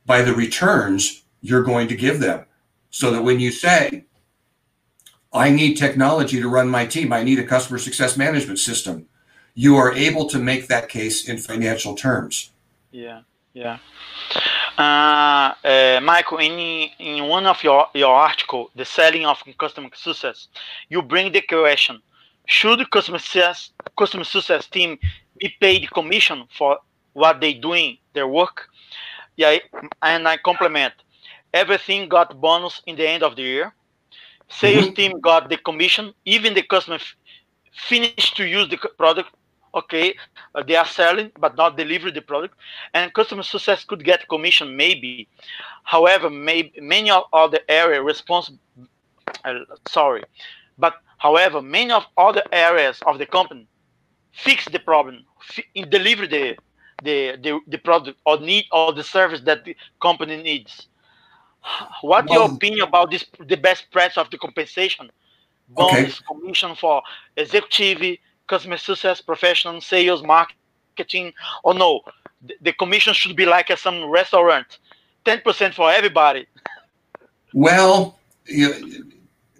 [0.04, 2.44] by the returns you're going to give them.
[2.90, 4.04] So that when you say,
[5.32, 9.06] I need technology to run my team, I need a customer success management system,
[9.54, 12.50] you are able to make that case in financial terms.
[12.90, 13.20] Yeah,
[13.52, 13.78] yeah.
[14.78, 20.48] Uh, uh, Mikael, in, in one of your, your article, The Selling of Customer Success,
[20.88, 22.00] you bring the question,
[22.46, 24.98] should customer success, customer success team
[25.38, 26.78] be paid commission for
[27.12, 28.68] what they doing their work.
[29.36, 29.58] Yeah,
[30.02, 30.94] and I compliment.
[31.52, 33.74] Everything got bonus in the end of the year.
[34.48, 34.94] Sales mm-hmm.
[34.94, 36.14] team got the commission.
[36.24, 36.98] Even the customer
[37.72, 39.30] finished to use the product.
[39.78, 40.16] Okay,
[40.54, 42.54] uh, they are selling but not delivering the product,
[42.94, 45.28] and customer success could get commission maybe.
[45.84, 48.58] However, maybe many of other area responsible.
[49.44, 50.24] Uh, sorry,
[50.78, 53.66] but however, many of other areas of the company
[54.32, 55.24] fix the problem,
[55.90, 56.56] deliver the,
[57.02, 60.86] the, the, the product or need or the service that the company needs.
[62.02, 63.24] What well, your opinion about this?
[63.46, 65.10] The best price of the compensation,
[65.68, 66.24] bonus, okay.
[66.30, 67.02] commission for
[67.36, 68.18] executive,
[68.48, 71.32] customer success, professional, sales, marketing,
[71.62, 72.00] or no?
[72.60, 74.78] The, commission should be like at some restaurant,
[75.24, 76.46] ten percent for everybody.
[77.52, 78.68] Well, you,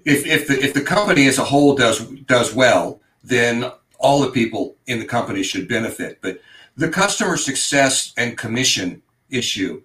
[0.05, 4.31] if if the, if the company as a whole does does well, then all the
[4.31, 6.19] people in the company should benefit.
[6.21, 6.41] But
[6.77, 9.83] the customer success and commission issue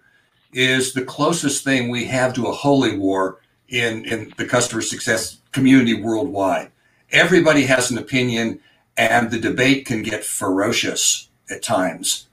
[0.53, 3.39] is the closest thing we have to a holy war
[3.69, 6.71] in, in the customer success community worldwide.
[7.11, 8.59] Everybody has an opinion,
[8.97, 12.27] and the debate can get ferocious at times.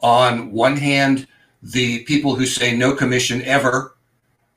[0.00, 1.26] On one hand,
[1.62, 3.96] the people who say no commission ever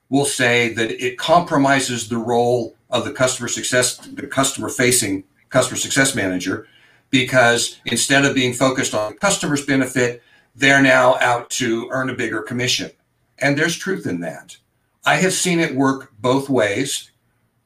[0.10, 5.78] will say that it compromises the role of the customer success, the customer facing customer
[5.78, 6.68] success manager,
[7.10, 10.22] because instead of being focused on the customer's benefit,
[10.56, 12.92] they're now out to earn a bigger commission.
[13.40, 14.58] And there's truth in that.
[15.06, 17.12] I have seen it work both ways.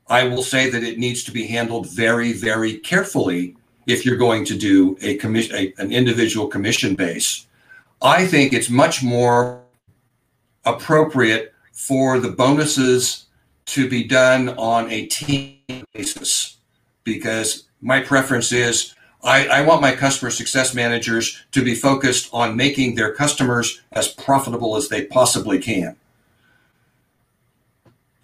[0.08, 3.56] I will say that it needs to be handled very, very carefully
[3.92, 7.46] if you're going to do a commission, a, an individual commission base.
[8.02, 9.62] I think it's much more
[10.66, 13.26] appropriate for the bonuses
[13.66, 15.60] to be done on a team
[15.94, 16.58] basis
[17.04, 22.56] because my preference is I, I, want my customer success managers to be focused on
[22.56, 25.96] making their customers as profitable as they possibly can.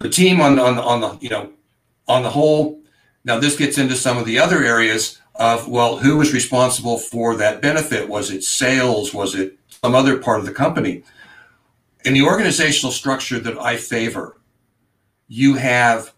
[0.00, 1.52] The team on, on, on the you know
[2.06, 2.80] on the whole.
[3.24, 7.36] Now this gets into some of the other areas of well, who was responsible for
[7.36, 8.08] that benefit?
[8.08, 9.14] Was it sales?
[9.14, 11.04] Was it some other part of the company?
[12.04, 14.36] In the organizational structure that I favor,
[15.28, 16.12] you have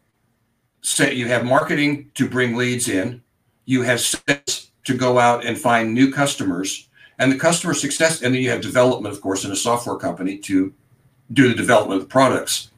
[0.82, 3.22] say you have marketing to bring leads in,
[3.66, 8.34] you have sales to go out and find new customers, and the customer success, and
[8.34, 10.72] then you have development, of course, in a software company to
[11.32, 12.70] do the development of the products.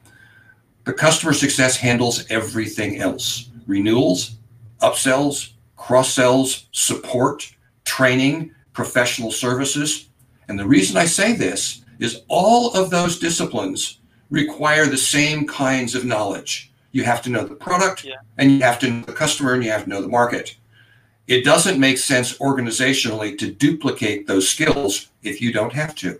[0.83, 4.35] The customer success handles everything else renewals,
[4.81, 5.53] upsells,
[5.83, 7.53] cross sells, support,
[7.83, 10.07] training, professional services.
[10.47, 15.93] And the reason I say this is all of those disciplines require the same kinds
[15.93, 16.71] of knowledge.
[16.93, 18.15] You have to know the product yeah.
[18.37, 20.55] and you have to know the customer and you have to know the market.
[21.27, 26.17] It doesn't make sense organizationally to duplicate those skills if you don't have to.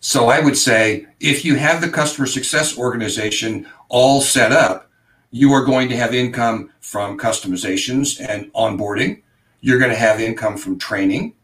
[0.00, 4.90] So I would say if you have the customer success organization all set up,
[5.34, 9.20] you are going to have income from customizations and onboarding.
[9.60, 11.34] You're going to have income from training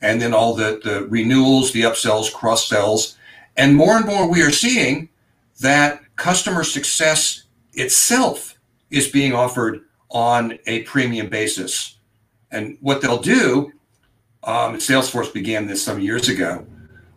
[0.00, 3.16] and then all the, the renewals, the upsells, cross sells.
[3.56, 5.08] And more and more, we are seeing
[5.60, 8.56] that customer success itself
[8.90, 9.80] is being offered
[10.10, 11.98] on a premium basis.
[12.52, 13.72] And what they'll do,
[14.44, 16.64] um, Salesforce began this some years ago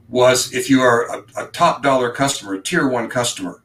[0.10, 3.62] was if you are a, a, top dollar customer, a tier one customer,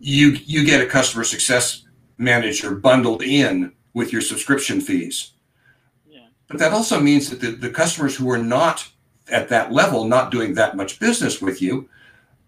[0.00, 1.84] you you get a customer success
[2.16, 5.32] manager bundled in with your subscription fees.
[6.08, 6.26] Yeah.
[6.46, 8.88] But that also means that the, the customers who are not
[9.30, 11.88] at that level, not doing that much business with you,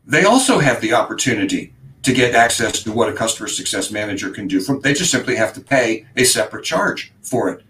[0.06, 4.48] they also have the opportunity to get access to what a customer success manager can
[4.48, 4.60] do.
[4.60, 7.62] From they just simply have to pay a separate charge for it.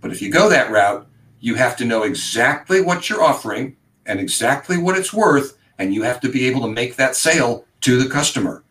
[0.00, 1.06] But if you go that route,
[1.40, 3.76] you have to know exactly what you're offering
[4.06, 7.64] and exactly what it's worth, and you have to be able to make that sale
[7.82, 8.63] to the customer.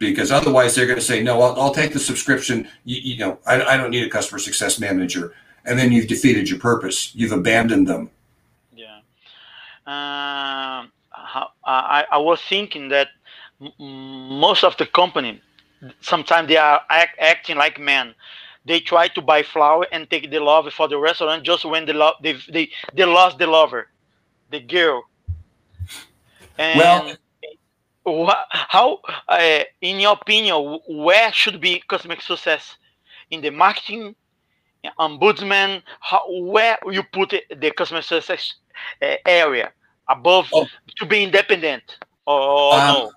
[0.00, 2.66] Because otherwise, they're going to say, "No, I'll, I'll take the subscription.
[2.84, 5.34] You, you know, I, I, don't need a customer success manager."
[5.66, 7.14] And then you've defeated your purpose.
[7.14, 8.10] You've abandoned them.
[8.74, 9.00] Yeah.
[9.86, 10.88] Uh,
[11.64, 13.08] I, I was thinking that
[13.78, 15.40] most of the company,
[16.00, 18.14] sometimes they are act, acting like men
[18.64, 21.94] they try to buy flour and take the love for the restaurant just when the
[21.94, 23.88] love they, they they lost the lover
[24.50, 25.04] the girl.
[26.58, 27.16] And well,
[28.04, 32.76] how, uh, in your opinion, where should be customer success
[33.30, 34.14] in the marketing,
[34.98, 35.82] ombudsman?
[36.00, 38.54] How, where you put it, the customer success
[39.02, 39.72] uh, area
[40.08, 40.66] above oh.
[40.96, 43.12] to be independent or, um, no?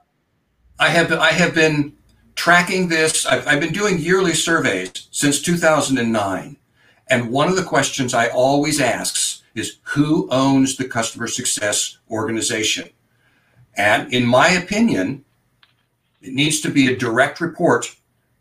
[0.80, 1.94] I have I have been
[2.36, 3.26] tracking this.
[3.26, 6.58] I've, I've been doing yearly surveys since 2009,
[7.10, 12.90] and one of the questions I always ask is who owns the customer success organization?
[13.76, 15.26] And in my opinion,
[16.22, 17.96] it needs to be a direct report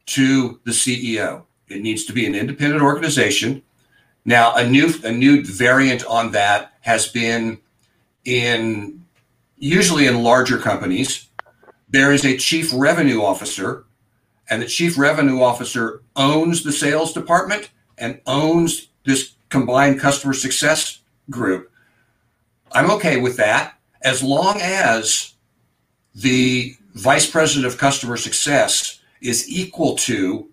[0.06, 1.44] to the CEO.
[1.68, 3.62] It needs to be an independent organization.
[4.24, 7.58] Now, a new a new variant on that has been
[8.24, 9.04] in
[9.58, 11.28] usually in larger companies.
[11.88, 13.84] There is a chief revenue officer,
[14.48, 21.00] and the chief revenue officer owns the sales department and owns this combined customer success
[21.30, 21.70] group.
[22.72, 25.34] I'm okay with that as long as
[26.14, 30.48] the vice president of customer success is equal to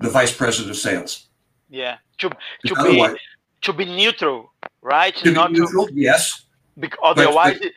[0.00, 1.26] the vice president of sales.
[1.68, 2.30] Yeah, to,
[2.66, 3.16] to be
[3.62, 4.52] to be neutral,
[4.82, 5.14] right?
[5.16, 6.44] To Not be neutral, to, yes.
[6.78, 7.72] Because otherwise, but,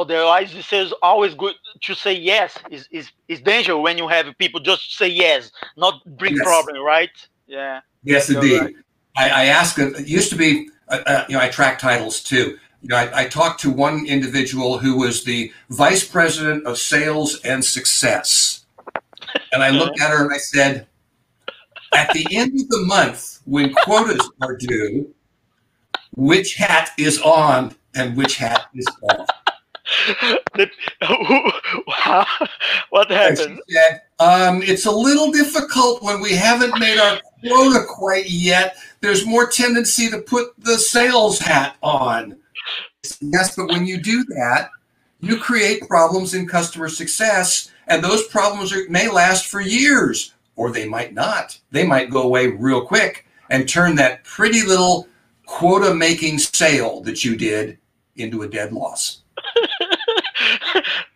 [0.00, 4.26] otherwise, it says always good to say yes is is is danger when you have
[4.38, 6.44] people just say yes, not bring yes.
[6.44, 7.10] problem, right?
[7.46, 7.80] Yeah.
[8.04, 8.60] Yes, indeed.
[8.60, 8.74] Right.
[9.16, 9.78] I, I ask.
[9.78, 12.58] It used to be uh, you know, I track titles too.
[12.84, 17.40] You know, I, I, talked to one individual who was the vice president of sales
[17.40, 18.66] and success,
[19.52, 20.86] and I looked at her and I said,
[21.94, 25.14] "At the end of the month, when quotas are due,
[26.14, 29.28] which hat is on and which hat is off?"
[32.90, 33.62] what happened?
[33.66, 38.76] Said, um, it's a little difficult when we haven't made our quota quite yet.
[39.00, 42.36] There's more tendency to put the sales hat on.
[43.20, 44.70] Yes, but when you do that,
[45.20, 50.70] you create problems in customer success, and those problems are, may last for years, or
[50.70, 51.58] they might not.
[51.70, 55.08] They might go away real quick and turn that pretty little
[55.46, 57.78] quota making sale that you did
[58.16, 59.22] into a dead loss.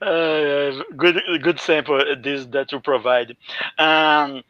[0.03, 3.37] uh, good, good sample this that you provide.
[3.79, 4.43] Um,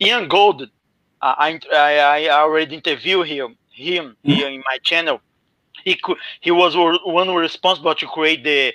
[0.00, 4.30] Ian Gold, uh, I, I, I already interviewed him him mm-hmm.
[4.30, 5.20] here in my channel.
[5.86, 5.94] He
[6.40, 8.74] he was one responsible to create the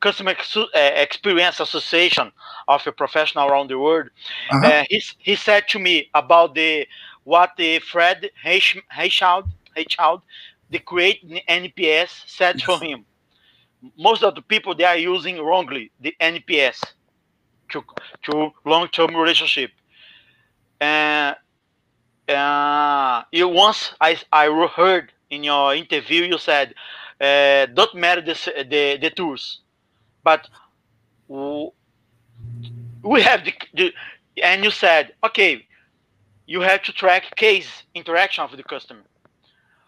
[0.00, 0.66] customer uh,
[1.06, 2.30] experience association
[2.68, 4.08] of a professional around the world.
[4.50, 4.66] Uh-huh.
[4.66, 6.86] Uh, he he said to me about the
[7.24, 10.22] what the Fred Reichheld Reichheld,
[10.70, 12.64] the create NPS said yes.
[12.64, 13.06] for him
[13.98, 16.82] most of the people they are using wrongly the NPS
[17.70, 17.82] to
[18.24, 19.70] to long-term relationship.
[20.80, 21.36] And
[22.28, 26.74] uh, once I I heard in your interview you said
[27.20, 28.34] uh, don't matter the
[28.72, 29.60] the, the tools,
[30.22, 30.48] but
[33.02, 33.92] we have the, the
[34.42, 35.66] and you said okay
[36.46, 39.04] you have to track case interaction of the customer.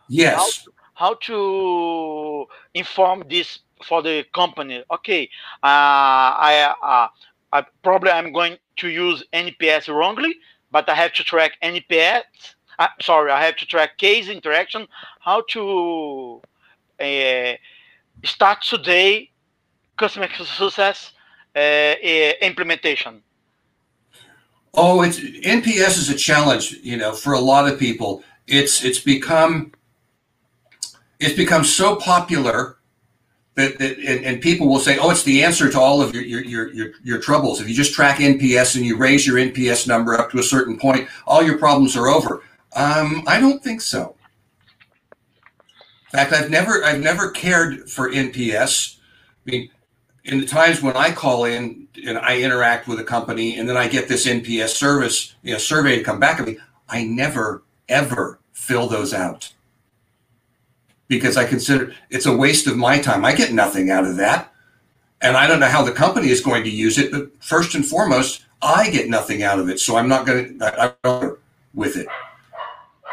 [0.09, 0.67] Yes.
[0.95, 4.83] How, how to inform this for the company.
[4.91, 5.25] Okay,
[5.63, 5.67] uh,
[6.51, 7.09] I, uh,
[7.53, 10.35] I probably I'm going to use NPS wrongly,
[10.71, 12.23] but I have to track NPS.
[12.79, 14.87] Uh, sorry, I have to track case interaction.
[15.21, 16.43] How to
[17.01, 17.53] uh,
[18.25, 19.31] start today
[19.97, 21.13] customer success
[21.55, 23.23] uh, uh, implementation.
[24.75, 28.25] Oh, it's NPS is a challenge, you know, for a lot of people.
[28.49, 29.73] It's it's become
[31.21, 32.77] it's become so popular
[33.55, 36.25] that, that and, and, people will say, "Oh, it's the answer to all of your,
[36.25, 37.61] your your your troubles.
[37.61, 40.77] If you just track NPS and you raise your NPS number up to a certain
[40.77, 42.43] point, all your problems are over."
[42.75, 44.17] Um, I don't think so.
[46.13, 48.99] In fact, I've never I've never cared for NPS.
[49.47, 49.71] I mean,
[50.25, 53.77] in the times when I call in and I interact with a company, and then
[53.77, 56.59] I get this NPS service, you know, survey to come back at me,
[56.89, 59.53] I never ever fill those out
[61.09, 63.25] because I consider it's a waste of my time.
[63.25, 64.53] I get nothing out of that.
[65.21, 67.85] And I don't know how the company is going to use it, but first and
[67.85, 69.81] foremost, I get nothing out of it.
[69.81, 71.39] So I'm not going to,
[71.73, 72.07] with it.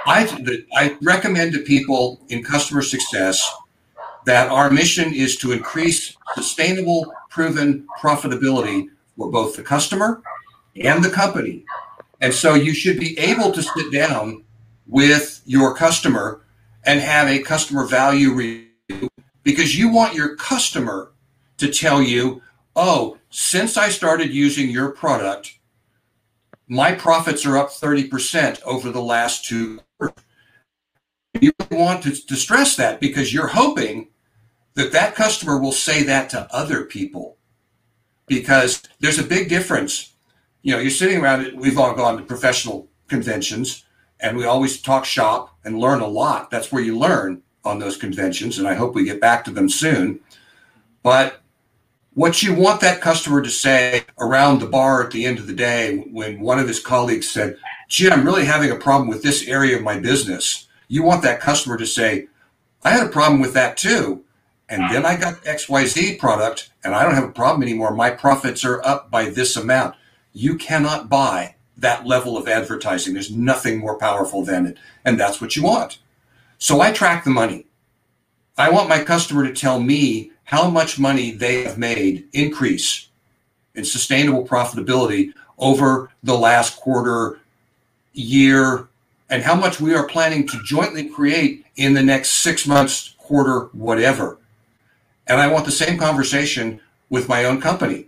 [0.05, 3.49] I, I recommend to people in customer success
[4.25, 8.87] that our mission is to increase sustainable, proven profitability
[9.17, 10.21] for both the customer
[10.81, 11.65] and the company.
[12.19, 14.43] And so you should be able to sit down
[14.87, 16.41] with your customer
[16.85, 19.09] and have a customer value review
[19.43, 21.11] because you want your customer
[21.57, 22.41] to tell you,
[22.75, 25.57] oh, since I started using your product,
[26.67, 29.79] my profits are up 30% over the last two
[31.39, 34.09] You want to, to stress that because you're hoping
[34.73, 37.37] that that customer will say that to other people
[38.27, 40.13] because there's a big difference.
[40.61, 43.85] You know, you're sitting around, we've all gone to professional conventions
[44.19, 46.49] and we always talk shop and learn a lot.
[46.51, 49.69] That's where you learn on those conventions, and I hope we get back to them
[49.69, 50.19] soon.
[51.03, 51.41] But
[52.13, 55.53] what you want that customer to say around the bar at the end of the
[55.53, 57.57] day when one of his colleagues said,
[57.87, 60.67] Gee, I'm really having a problem with this area of my business.
[60.91, 62.27] You want that customer to say,
[62.83, 64.25] I had a problem with that too.
[64.67, 67.95] And then I got XYZ product and I don't have a problem anymore.
[67.95, 69.95] My profits are up by this amount.
[70.33, 73.13] You cannot buy that level of advertising.
[73.13, 74.77] There's nothing more powerful than it.
[75.05, 75.99] And that's what you want.
[76.57, 77.67] So I track the money.
[78.57, 83.07] I want my customer to tell me how much money they have made increase
[83.75, 87.39] in sustainable profitability over the last quarter,
[88.11, 88.89] year,
[89.31, 93.69] and how much we are planning to jointly create in the next six months, quarter,
[93.71, 94.37] whatever.
[95.25, 98.07] And I want the same conversation with my own company.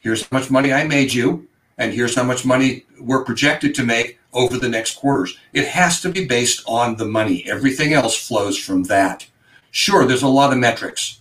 [0.00, 1.48] Here's how much money I made you
[1.78, 5.36] and here's how much money we're projected to make over the next quarters.
[5.54, 7.44] It has to be based on the money.
[7.48, 9.26] Everything else flows from that.
[9.70, 11.20] Sure, there's a lot of metrics.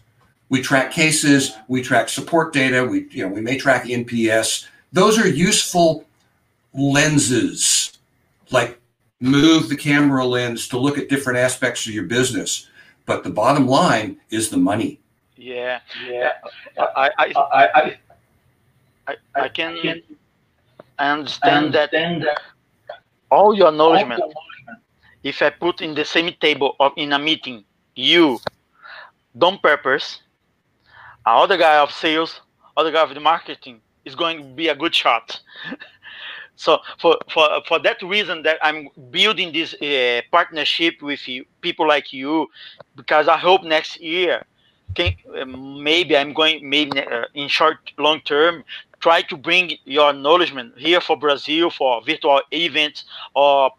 [0.49, 4.65] We track cases, we track support data, we you know, we may track NPS.
[4.91, 6.05] Those are useful
[6.73, 7.97] lenses.
[8.51, 8.78] Like
[9.19, 12.67] move the camera lens to look at different aspects of your business.
[13.05, 14.99] But the bottom line is the money.
[15.35, 15.79] Yeah.
[16.07, 16.33] Yeah.
[16.77, 17.97] I I I
[19.07, 19.77] I, I can
[20.99, 22.41] I understand, that, that
[23.31, 24.21] all your acknowledgement,
[25.23, 27.63] if I put in the same table or in a meeting,
[27.95, 28.39] you,
[29.37, 30.21] don't purpose,
[31.25, 32.41] other guy of sales,
[32.75, 35.39] other guy of the marketing is going to be a good shot.
[36.59, 41.87] so for for for that reason that I'm building this uh, partnership with you, people
[41.87, 42.47] like you,
[42.97, 44.43] because I hope next year,
[44.93, 48.65] can, uh, maybe I'm going maybe uh, in short long term
[48.99, 53.05] try to bring your acknowledgement here for Brazil for virtual events
[53.35, 53.71] or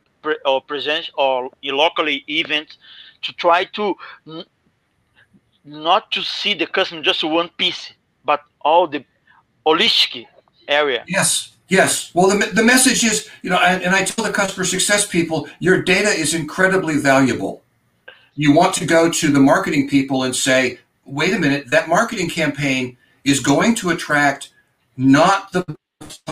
[0.46, 2.78] or present or locally events
[3.20, 3.94] to try to
[5.66, 7.92] not to see the customer just one piece,
[8.24, 9.04] but all the
[9.66, 10.24] holistic
[10.66, 11.04] area.
[11.06, 12.14] Yes, yes.
[12.14, 15.48] Well, the, the message is, you know, and, and I tell the customer success people,
[15.58, 17.62] your data is incredibly valuable.
[18.34, 22.28] You want to go to the marketing people and say, wait a minute, that marketing
[22.28, 24.50] campaign is going to attract
[24.96, 25.64] not the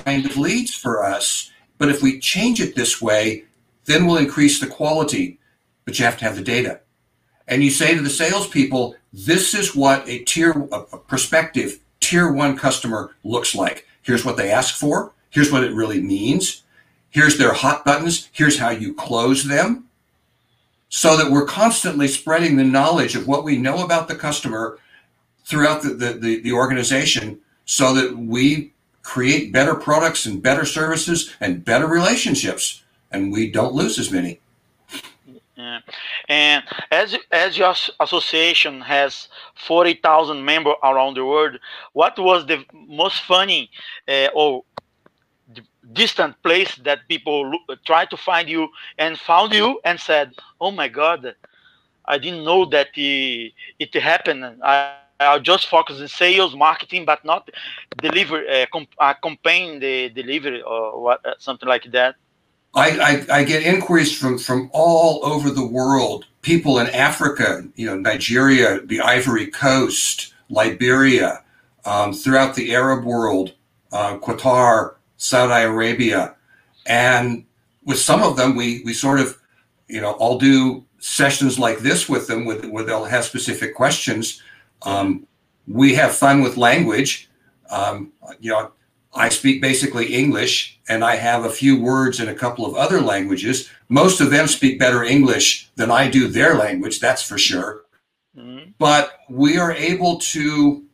[0.05, 3.45] kind of leads for us, but if we change it this way,
[3.85, 5.39] then we'll increase the quality.
[5.85, 6.81] But you have to have the data.
[7.47, 12.57] And you say to the salespeople, this is what a tier, a prospective tier one
[12.57, 13.87] customer looks like.
[14.03, 15.13] Here's what they ask for.
[15.39, 16.65] Here's what it really means.
[17.11, 18.29] Here's their hot buttons.
[18.33, 19.85] Here's how you close them.
[20.89, 24.81] So that we're constantly spreading the knowledge of what we know about the customer
[25.45, 28.73] throughout the, the, the, the organization so that we
[29.05, 32.83] create better products and better services and better relationships
[33.13, 34.41] and we don't lose as many.
[35.59, 35.81] Yeah.
[36.29, 36.63] And
[36.93, 39.27] as as your association has
[39.57, 41.59] forty thousand members around the world,
[41.95, 43.69] what was the most funny
[44.07, 44.63] uh, or
[45.93, 47.53] distant place that people
[47.87, 48.69] try to find you
[48.99, 51.35] and found you and said, "Oh my God,
[52.05, 57.25] I didn't know that it, it happened." I, I just focus in sales, marketing, but
[57.25, 57.51] not
[58.01, 62.15] deliver uh, comp- uh, campaign the delivery or what uh, something like that.
[62.75, 67.87] I, I, I, get inquiries from, from all over the world, people in Africa, you
[67.87, 71.43] know, Nigeria, the Ivory Coast, Liberia,
[71.87, 73.55] um, throughout the Arab world,
[73.91, 76.35] uh, Qatar, Saudi Arabia.
[76.87, 77.45] And
[77.85, 79.39] with some of them, we, we sort of,
[79.89, 84.43] you know, I'll do sessions like this with them with, where they'll have specific questions.
[84.83, 85.27] Um,
[85.67, 87.29] we have fun with language.
[87.71, 88.73] Um, you know,
[89.15, 93.01] I speak basically English and I have a few words in a couple of other
[93.01, 93.69] languages.
[93.89, 97.85] Most of them speak better English than I do their language, that's for sure.
[98.37, 98.71] Mm-hmm.
[98.79, 100.85] But we are able to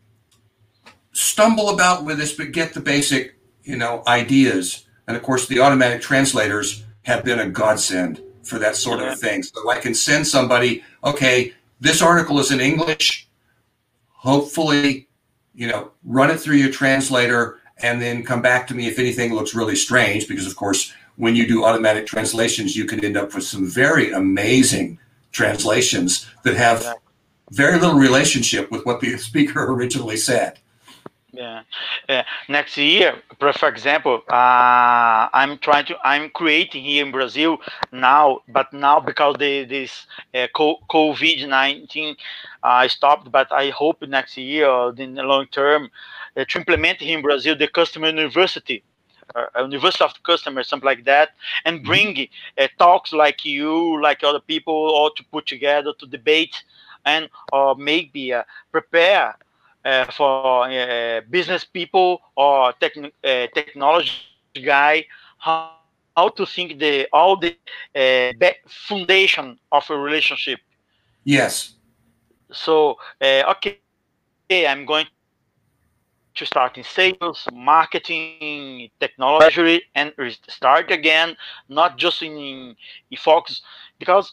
[1.13, 3.34] stumble about with this, but get the basic,
[3.65, 4.87] you know, ideas.
[5.07, 9.13] And of course, the automatic translators have been a godsend for that sort yeah.
[9.13, 9.43] of thing.
[9.43, 13.29] So I can send somebody, okay, this article is in English.
[14.09, 15.09] Hopefully,
[15.55, 19.35] you know, run it through your translator and then come back to me if anything
[19.35, 20.29] looks really strange.
[20.29, 24.13] Because, of course, when you do automatic translations, you can end up with some very
[24.13, 24.99] amazing
[25.33, 26.95] translations that have
[27.51, 30.59] very little relationship with what the speaker originally said.
[31.35, 31.63] Yeah.
[32.09, 37.59] Uh, next year, for example, uh, I'm trying to, I'm creating here in Brazil
[37.91, 42.17] now, but now because the, this uh, COVID 19
[42.63, 45.91] uh, stopped, but I hope next year, in the long term,
[46.37, 48.85] uh, to implement here in Brazil the customer university.
[49.35, 51.31] Uh, university of the customer, something like that,
[51.65, 51.87] and mm-hmm.
[51.87, 52.29] bring
[52.59, 56.63] uh, talks like you, like other people, all to put together to debate
[57.07, 59.33] and or maybe uh, prepare uh,
[59.85, 63.13] for uh, business people or techn-
[63.55, 64.15] technology
[64.65, 65.05] guy
[65.39, 65.69] how,
[66.17, 67.57] how to think the all the
[68.67, 70.59] foundation of a relationship.
[71.25, 71.75] Yes.
[72.53, 75.07] So okay, I'm going
[76.35, 80.13] to start in sales, marketing, technology, and
[80.49, 81.37] start again,
[81.69, 82.77] not just in, in
[83.17, 83.63] focus,
[83.99, 84.33] because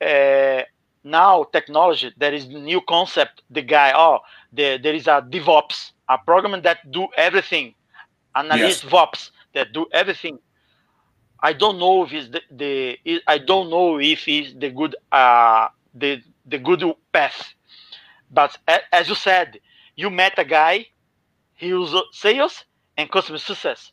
[0.00, 0.62] uh,
[1.04, 4.20] now technology, there is new concept, the guy, oh,
[4.52, 7.74] there, there is a DevOps, a program that do everything,
[8.34, 8.92] analyst yes.
[8.92, 10.38] VOps that do everything.
[11.40, 15.68] I don't know if it's the, the I don't know if it's the good uh
[15.94, 16.82] the the good
[17.12, 17.54] path,
[18.30, 18.56] but
[18.92, 19.58] as you said,
[19.96, 20.86] you met a guy
[21.54, 22.64] he uses sales
[22.96, 23.92] and customer success.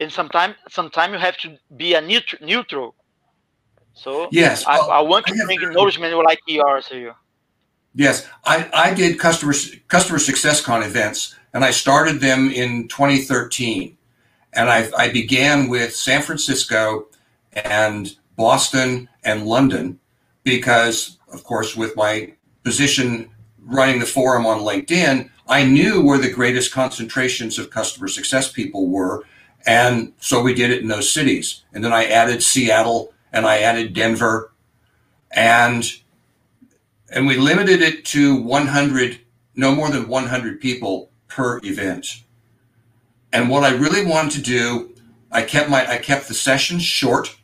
[0.00, 2.94] And sometimes, sometimes you have to be a neutral neutral.
[3.94, 7.14] So yes, I, I want to bring acknowledgement like yours here.
[7.94, 9.54] Yes, I, I did customer
[9.88, 13.96] customer success con events, and I started them in 2013,
[14.54, 17.08] and I, I began with San Francisco
[17.52, 19.98] and Boston and London
[20.42, 22.32] because, of course, with my
[22.64, 23.30] position
[23.64, 28.88] running the forum on LinkedIn, I knew where the greatest concentrations of customer success people
[28.88, 29.24] were.
[29.66, 31.62] And so we did it in those cities.
[31.72, 34.52] And then I added Seattle and I added Denver.
[35.30, 35.84] And
[37.10, 39.20] and we limited it to 100
[39.54, 42.22] no more than 100 people per event.
[43.32, 44.94] And what I really wanted to do,
[45.30, 47.36] I kept my I kept the sessions short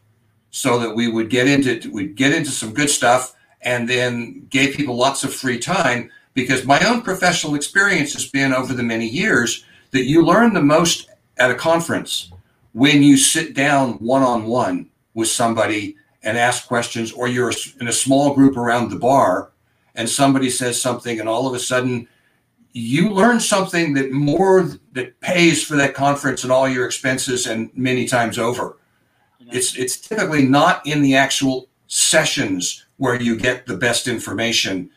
[0.51, 4.77] so that we would get into we'd get into some good stuff and then gave
[4.77, 9.09] people lots of free time because my own professional experience has been over the many
[9.09, 11.09] years that you learn the most
[11.39, 12.31] at a conference
[12.73, 14.89] when you sit down one on one
[15.19, 19.51] with somebody and ask questions, or you're in a small group around the bar
[19.97, 22.09] and somebody says something, and all of a sudden
[22.73, 27.69] you learn something that more that pays for that conference and all your expenses and
[27.75, 28.77] many times over.
[29.51, 34.89] It's it's typically not in the actual sessions where you get the best information.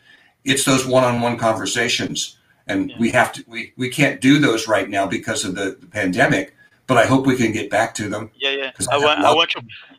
[0.44, 2.36] It's those one-on-one conversations,
[2.68, 2.96] and yeah.
[3.00, 6.54] we have to we we can't do those right now because of the, the pandemic
[6.86, 8.30] but I hope we can get back to them.
[8.34, 8.70] Yeah, yeah.
[8.90, 9.54] I, want, I want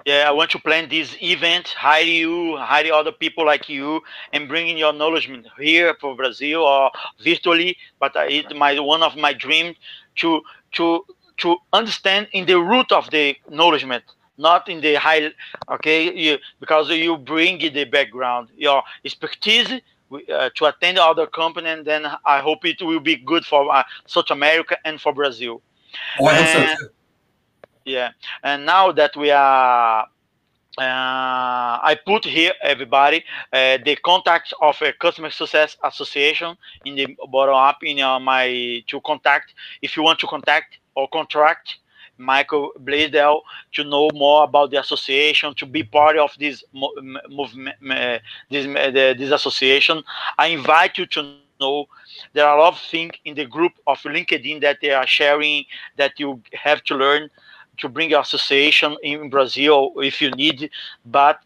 [0.05, 4.01] yeah, I want to plan this event, hire you, hire other people like you,
[4.33, 5.29] and bringing your knowledge
[5.59, 6.91] here for Brazil or
[7.23, 7.77] virtually.
[7.99, 9.77] But it's my one of my dreams
[10.17, 10.41] to
[10.73, 11.05] to
[11.37, 13.85] to understand in the root of the knowledge,
[14.37, 15.31] not in the high.
[15.69, 19.81] Okay, you, because you bring the background, your expertise.
[20.31, 23.81] Uh, to attend other company, and then I hope it will be good for uh,
[24.05, 25.63] South America and for Brazil.
[26.19, 26.89] Oh, I hope so too.
[27.85, 28.11] Yeah,
[28.43, 30.07] and now that we are
[30.77, 37.15] uh, I put here everybody uh, the contact of a customer success association in the
[37.29, 39.53] bottom up in uh, my to contact.
[39.81, 41.77] If you want to contact or contract
[42.17, 46.63] Mikael Blaisdell to know more about the association to be part of this
[47.29, 47.75] movement
[48.49, 48.65] this
[49.17, 50.03] this association
[50.37, 51.85] I invite you to know
[52.33, 55.65] there are a lot of things in the group of LinkedIn that they are sharing
[55.97, 57.29] that you have to learn
[57.79, 60.69] to bring your association in Brazil if you need.
[61.05, 61.37] But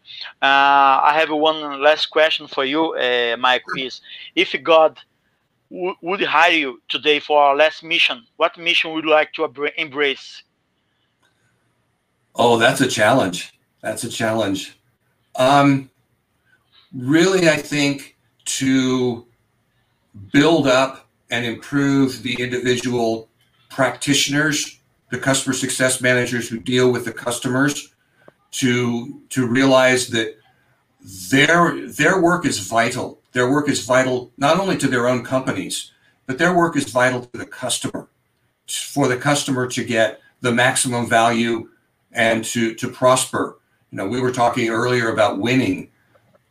[0.42, 3.62] uh, I have one last question for you, uh, Mike.
[3.76, 4.00] Is
[4.34, 4.98] if God
[5.70, 9.44] would hire you today for our last mission, what mission would you like to
[9.76, 10.42] embrace?
[12.34, 13.58] Oh, that's a challenge.
[13.82, 14.78] That's a challenge.
[15.36, 15.90] Um,
[16.94, 19.26] really, I think to
[20.32, 23.28] build up and improve the individual
[23.70, 24.77] practitioners,
[25.10, 27.94] the customer success managers who deal with the customers,
[28.50, 30.36] to to realize that
[31.30, 33.20] their their work is vital.
[33.32, 35.92] Their work is vital not only to their own companies,
[36.26, 38.08] but their work is vital to the customer,
[38.66, 41.68] for the customer to get the maximum value
[42.12, 43.58] and to to prosper.
[43.90, 45.90] You know, we were talking earlier about winning.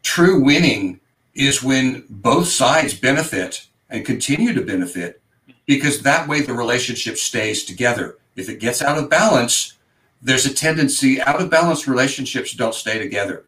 [0.03, 0.99] True winning
[1.33, 5.21] is when both sides benefit and continue to benefit
[5.65, 8.17] because that way the relationship stays together.
[8.37, 9.73] If it gets out of balance,
[10.21, 13.43] there's a tendency out of balance relationships don't stay together.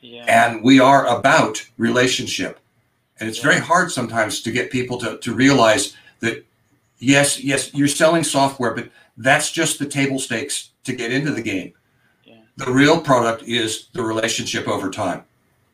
[0.00, 0.24] Yeah.
[0.28, 2.60] And we are about relationship.
[3.18, 3.50] And it's yeah.
[3.50, 6.44] very hard sometimes to get people to, to realize that
[6.98, 11.42] yes, yes, you're selling software, but that's just the table stakes to get into the
[11.42, 11.72] game.
[12.24, 12.34] Yeah.
[12.56, 15.24] The real product is the relationship over time.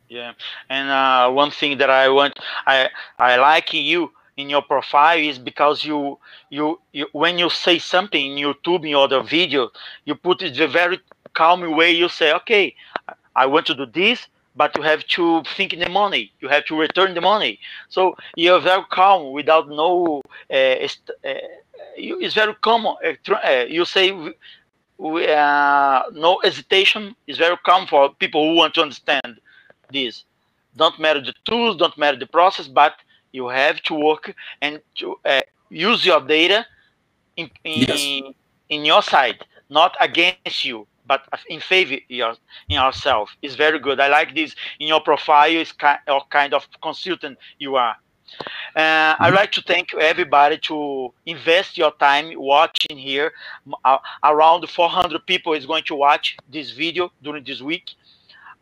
[0.09, 0.33] Yeah,
[0.69, 2.37] and uh, one thing that I want,
[2.67, 6.17] I I like you in your profile is because you
[6.49, 9.69] you, you when you say something in YouTube in other video,
[10.05, 10.99] you put it the very
[11.33, 11.91] calm way.
[11.91, 12.75] You say, okay,
[13.35, 16.31] I want to do this, but you have to think in the money.
[16.39, 17.59] You have to return the money.
[17.89, 20.21] So you're very calm without no.
[20.49, 20.87] Uh, uh,
[21.95, 22.95] it's very common.
[23.05, 24.11] Uh, uh, you say
[24.97, 27.15] we, uh, no hesitation.
[27.27, 29.39] It's very calm for people who want to understand
[29.91, 30.23] this.
[30.75, 32.95] Don't matter the tools, don't matter the process, but
[33.33, 36.65] you have to work and to uh, use your data
[37.35, 38.33] in, in, yes.
[38.69, 42.35] in your side, not against you, but in favor your,
[42.69, 43.29] in yourself.
[43.41, 43.99] It's very good.
[43.99, 45.51] I like this in your profile.
[45.51, 47.97] Is kind of, kind of consultant you are.
[48.75, 49.23] Uh, mm-hmm.
[49.23, 53.31] I'd like to thank everybody to invest your time watching here.
[53.83, 57.91] Uh, around 400 people is going to watch this video during this week.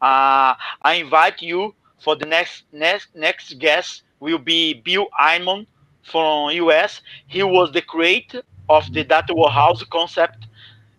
[0.01, 5.67] Uh, I invite you for the next next next guest will be Bill Inmon
[6.03, 7.01] from US.
[7.27, 10.47] He was the creator of the data warehouse concept.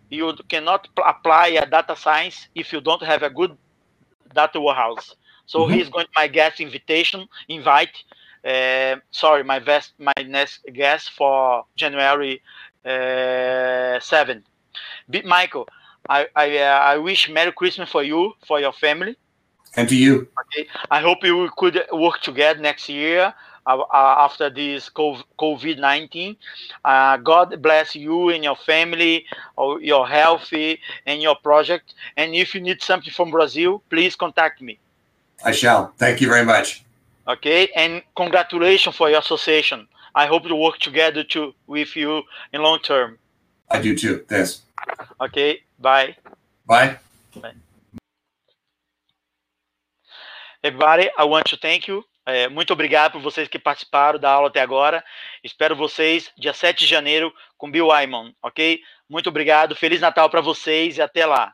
[0.09, 3.57] You cannot apply a data science if you don't have a good
[4.35, 5.15] data warehouse.
[5.47, 5.73] So mm-hmm.
[5.73, 7.95] he's going to my guest invitation invite.
[8.45, 12.41] Uh, sorry, my best my next guest for January
[12.85, 14.43] uh, 7th.
[15.07, 15.67] Mikael,
[16.09, 19.15] I I, uh, I wish Merry Christmas for you, for your family.
[19.75, 20.27] And to you.
[20.41, 20.67] Okay.
[20.91, 23.33] I hope we could work together next year
[23.65, 26.35] uh, uh after this COVID 19.
[26.85, 29.25] Uh, God bless you and your family,
[29.81, 31.95] your healthy, and your project.
[32.17, 34.77] And if you need something from Brazil, please contact me.
[35.43, 35.93] I shall.
[35.97, 36.83] Thank you very much.
[37.27, 39.87] Okay, and congratulations for your association.
[40.15, 43.17] I hope to work together to with you in long term.
[43.71, 44.25] I do too.
[44.27, 44.61] Thanks.
[45.21, 46.15] Okay, bye.
[46.67, 46.97] Bye.
[47.41, 47.53] Bye.
[50.65, 52.05] Everybody, I want to thank you.
[52.25, 55.03] É, muito obrigado por vocês que participaram da aula até agora.
[55.43, 58.79] Espero vocês dia 7 de janeiro com Bill Wyman, ok?
[59.09, 61.53] Muito obrigado, Feliz Natal para vocês e até lá.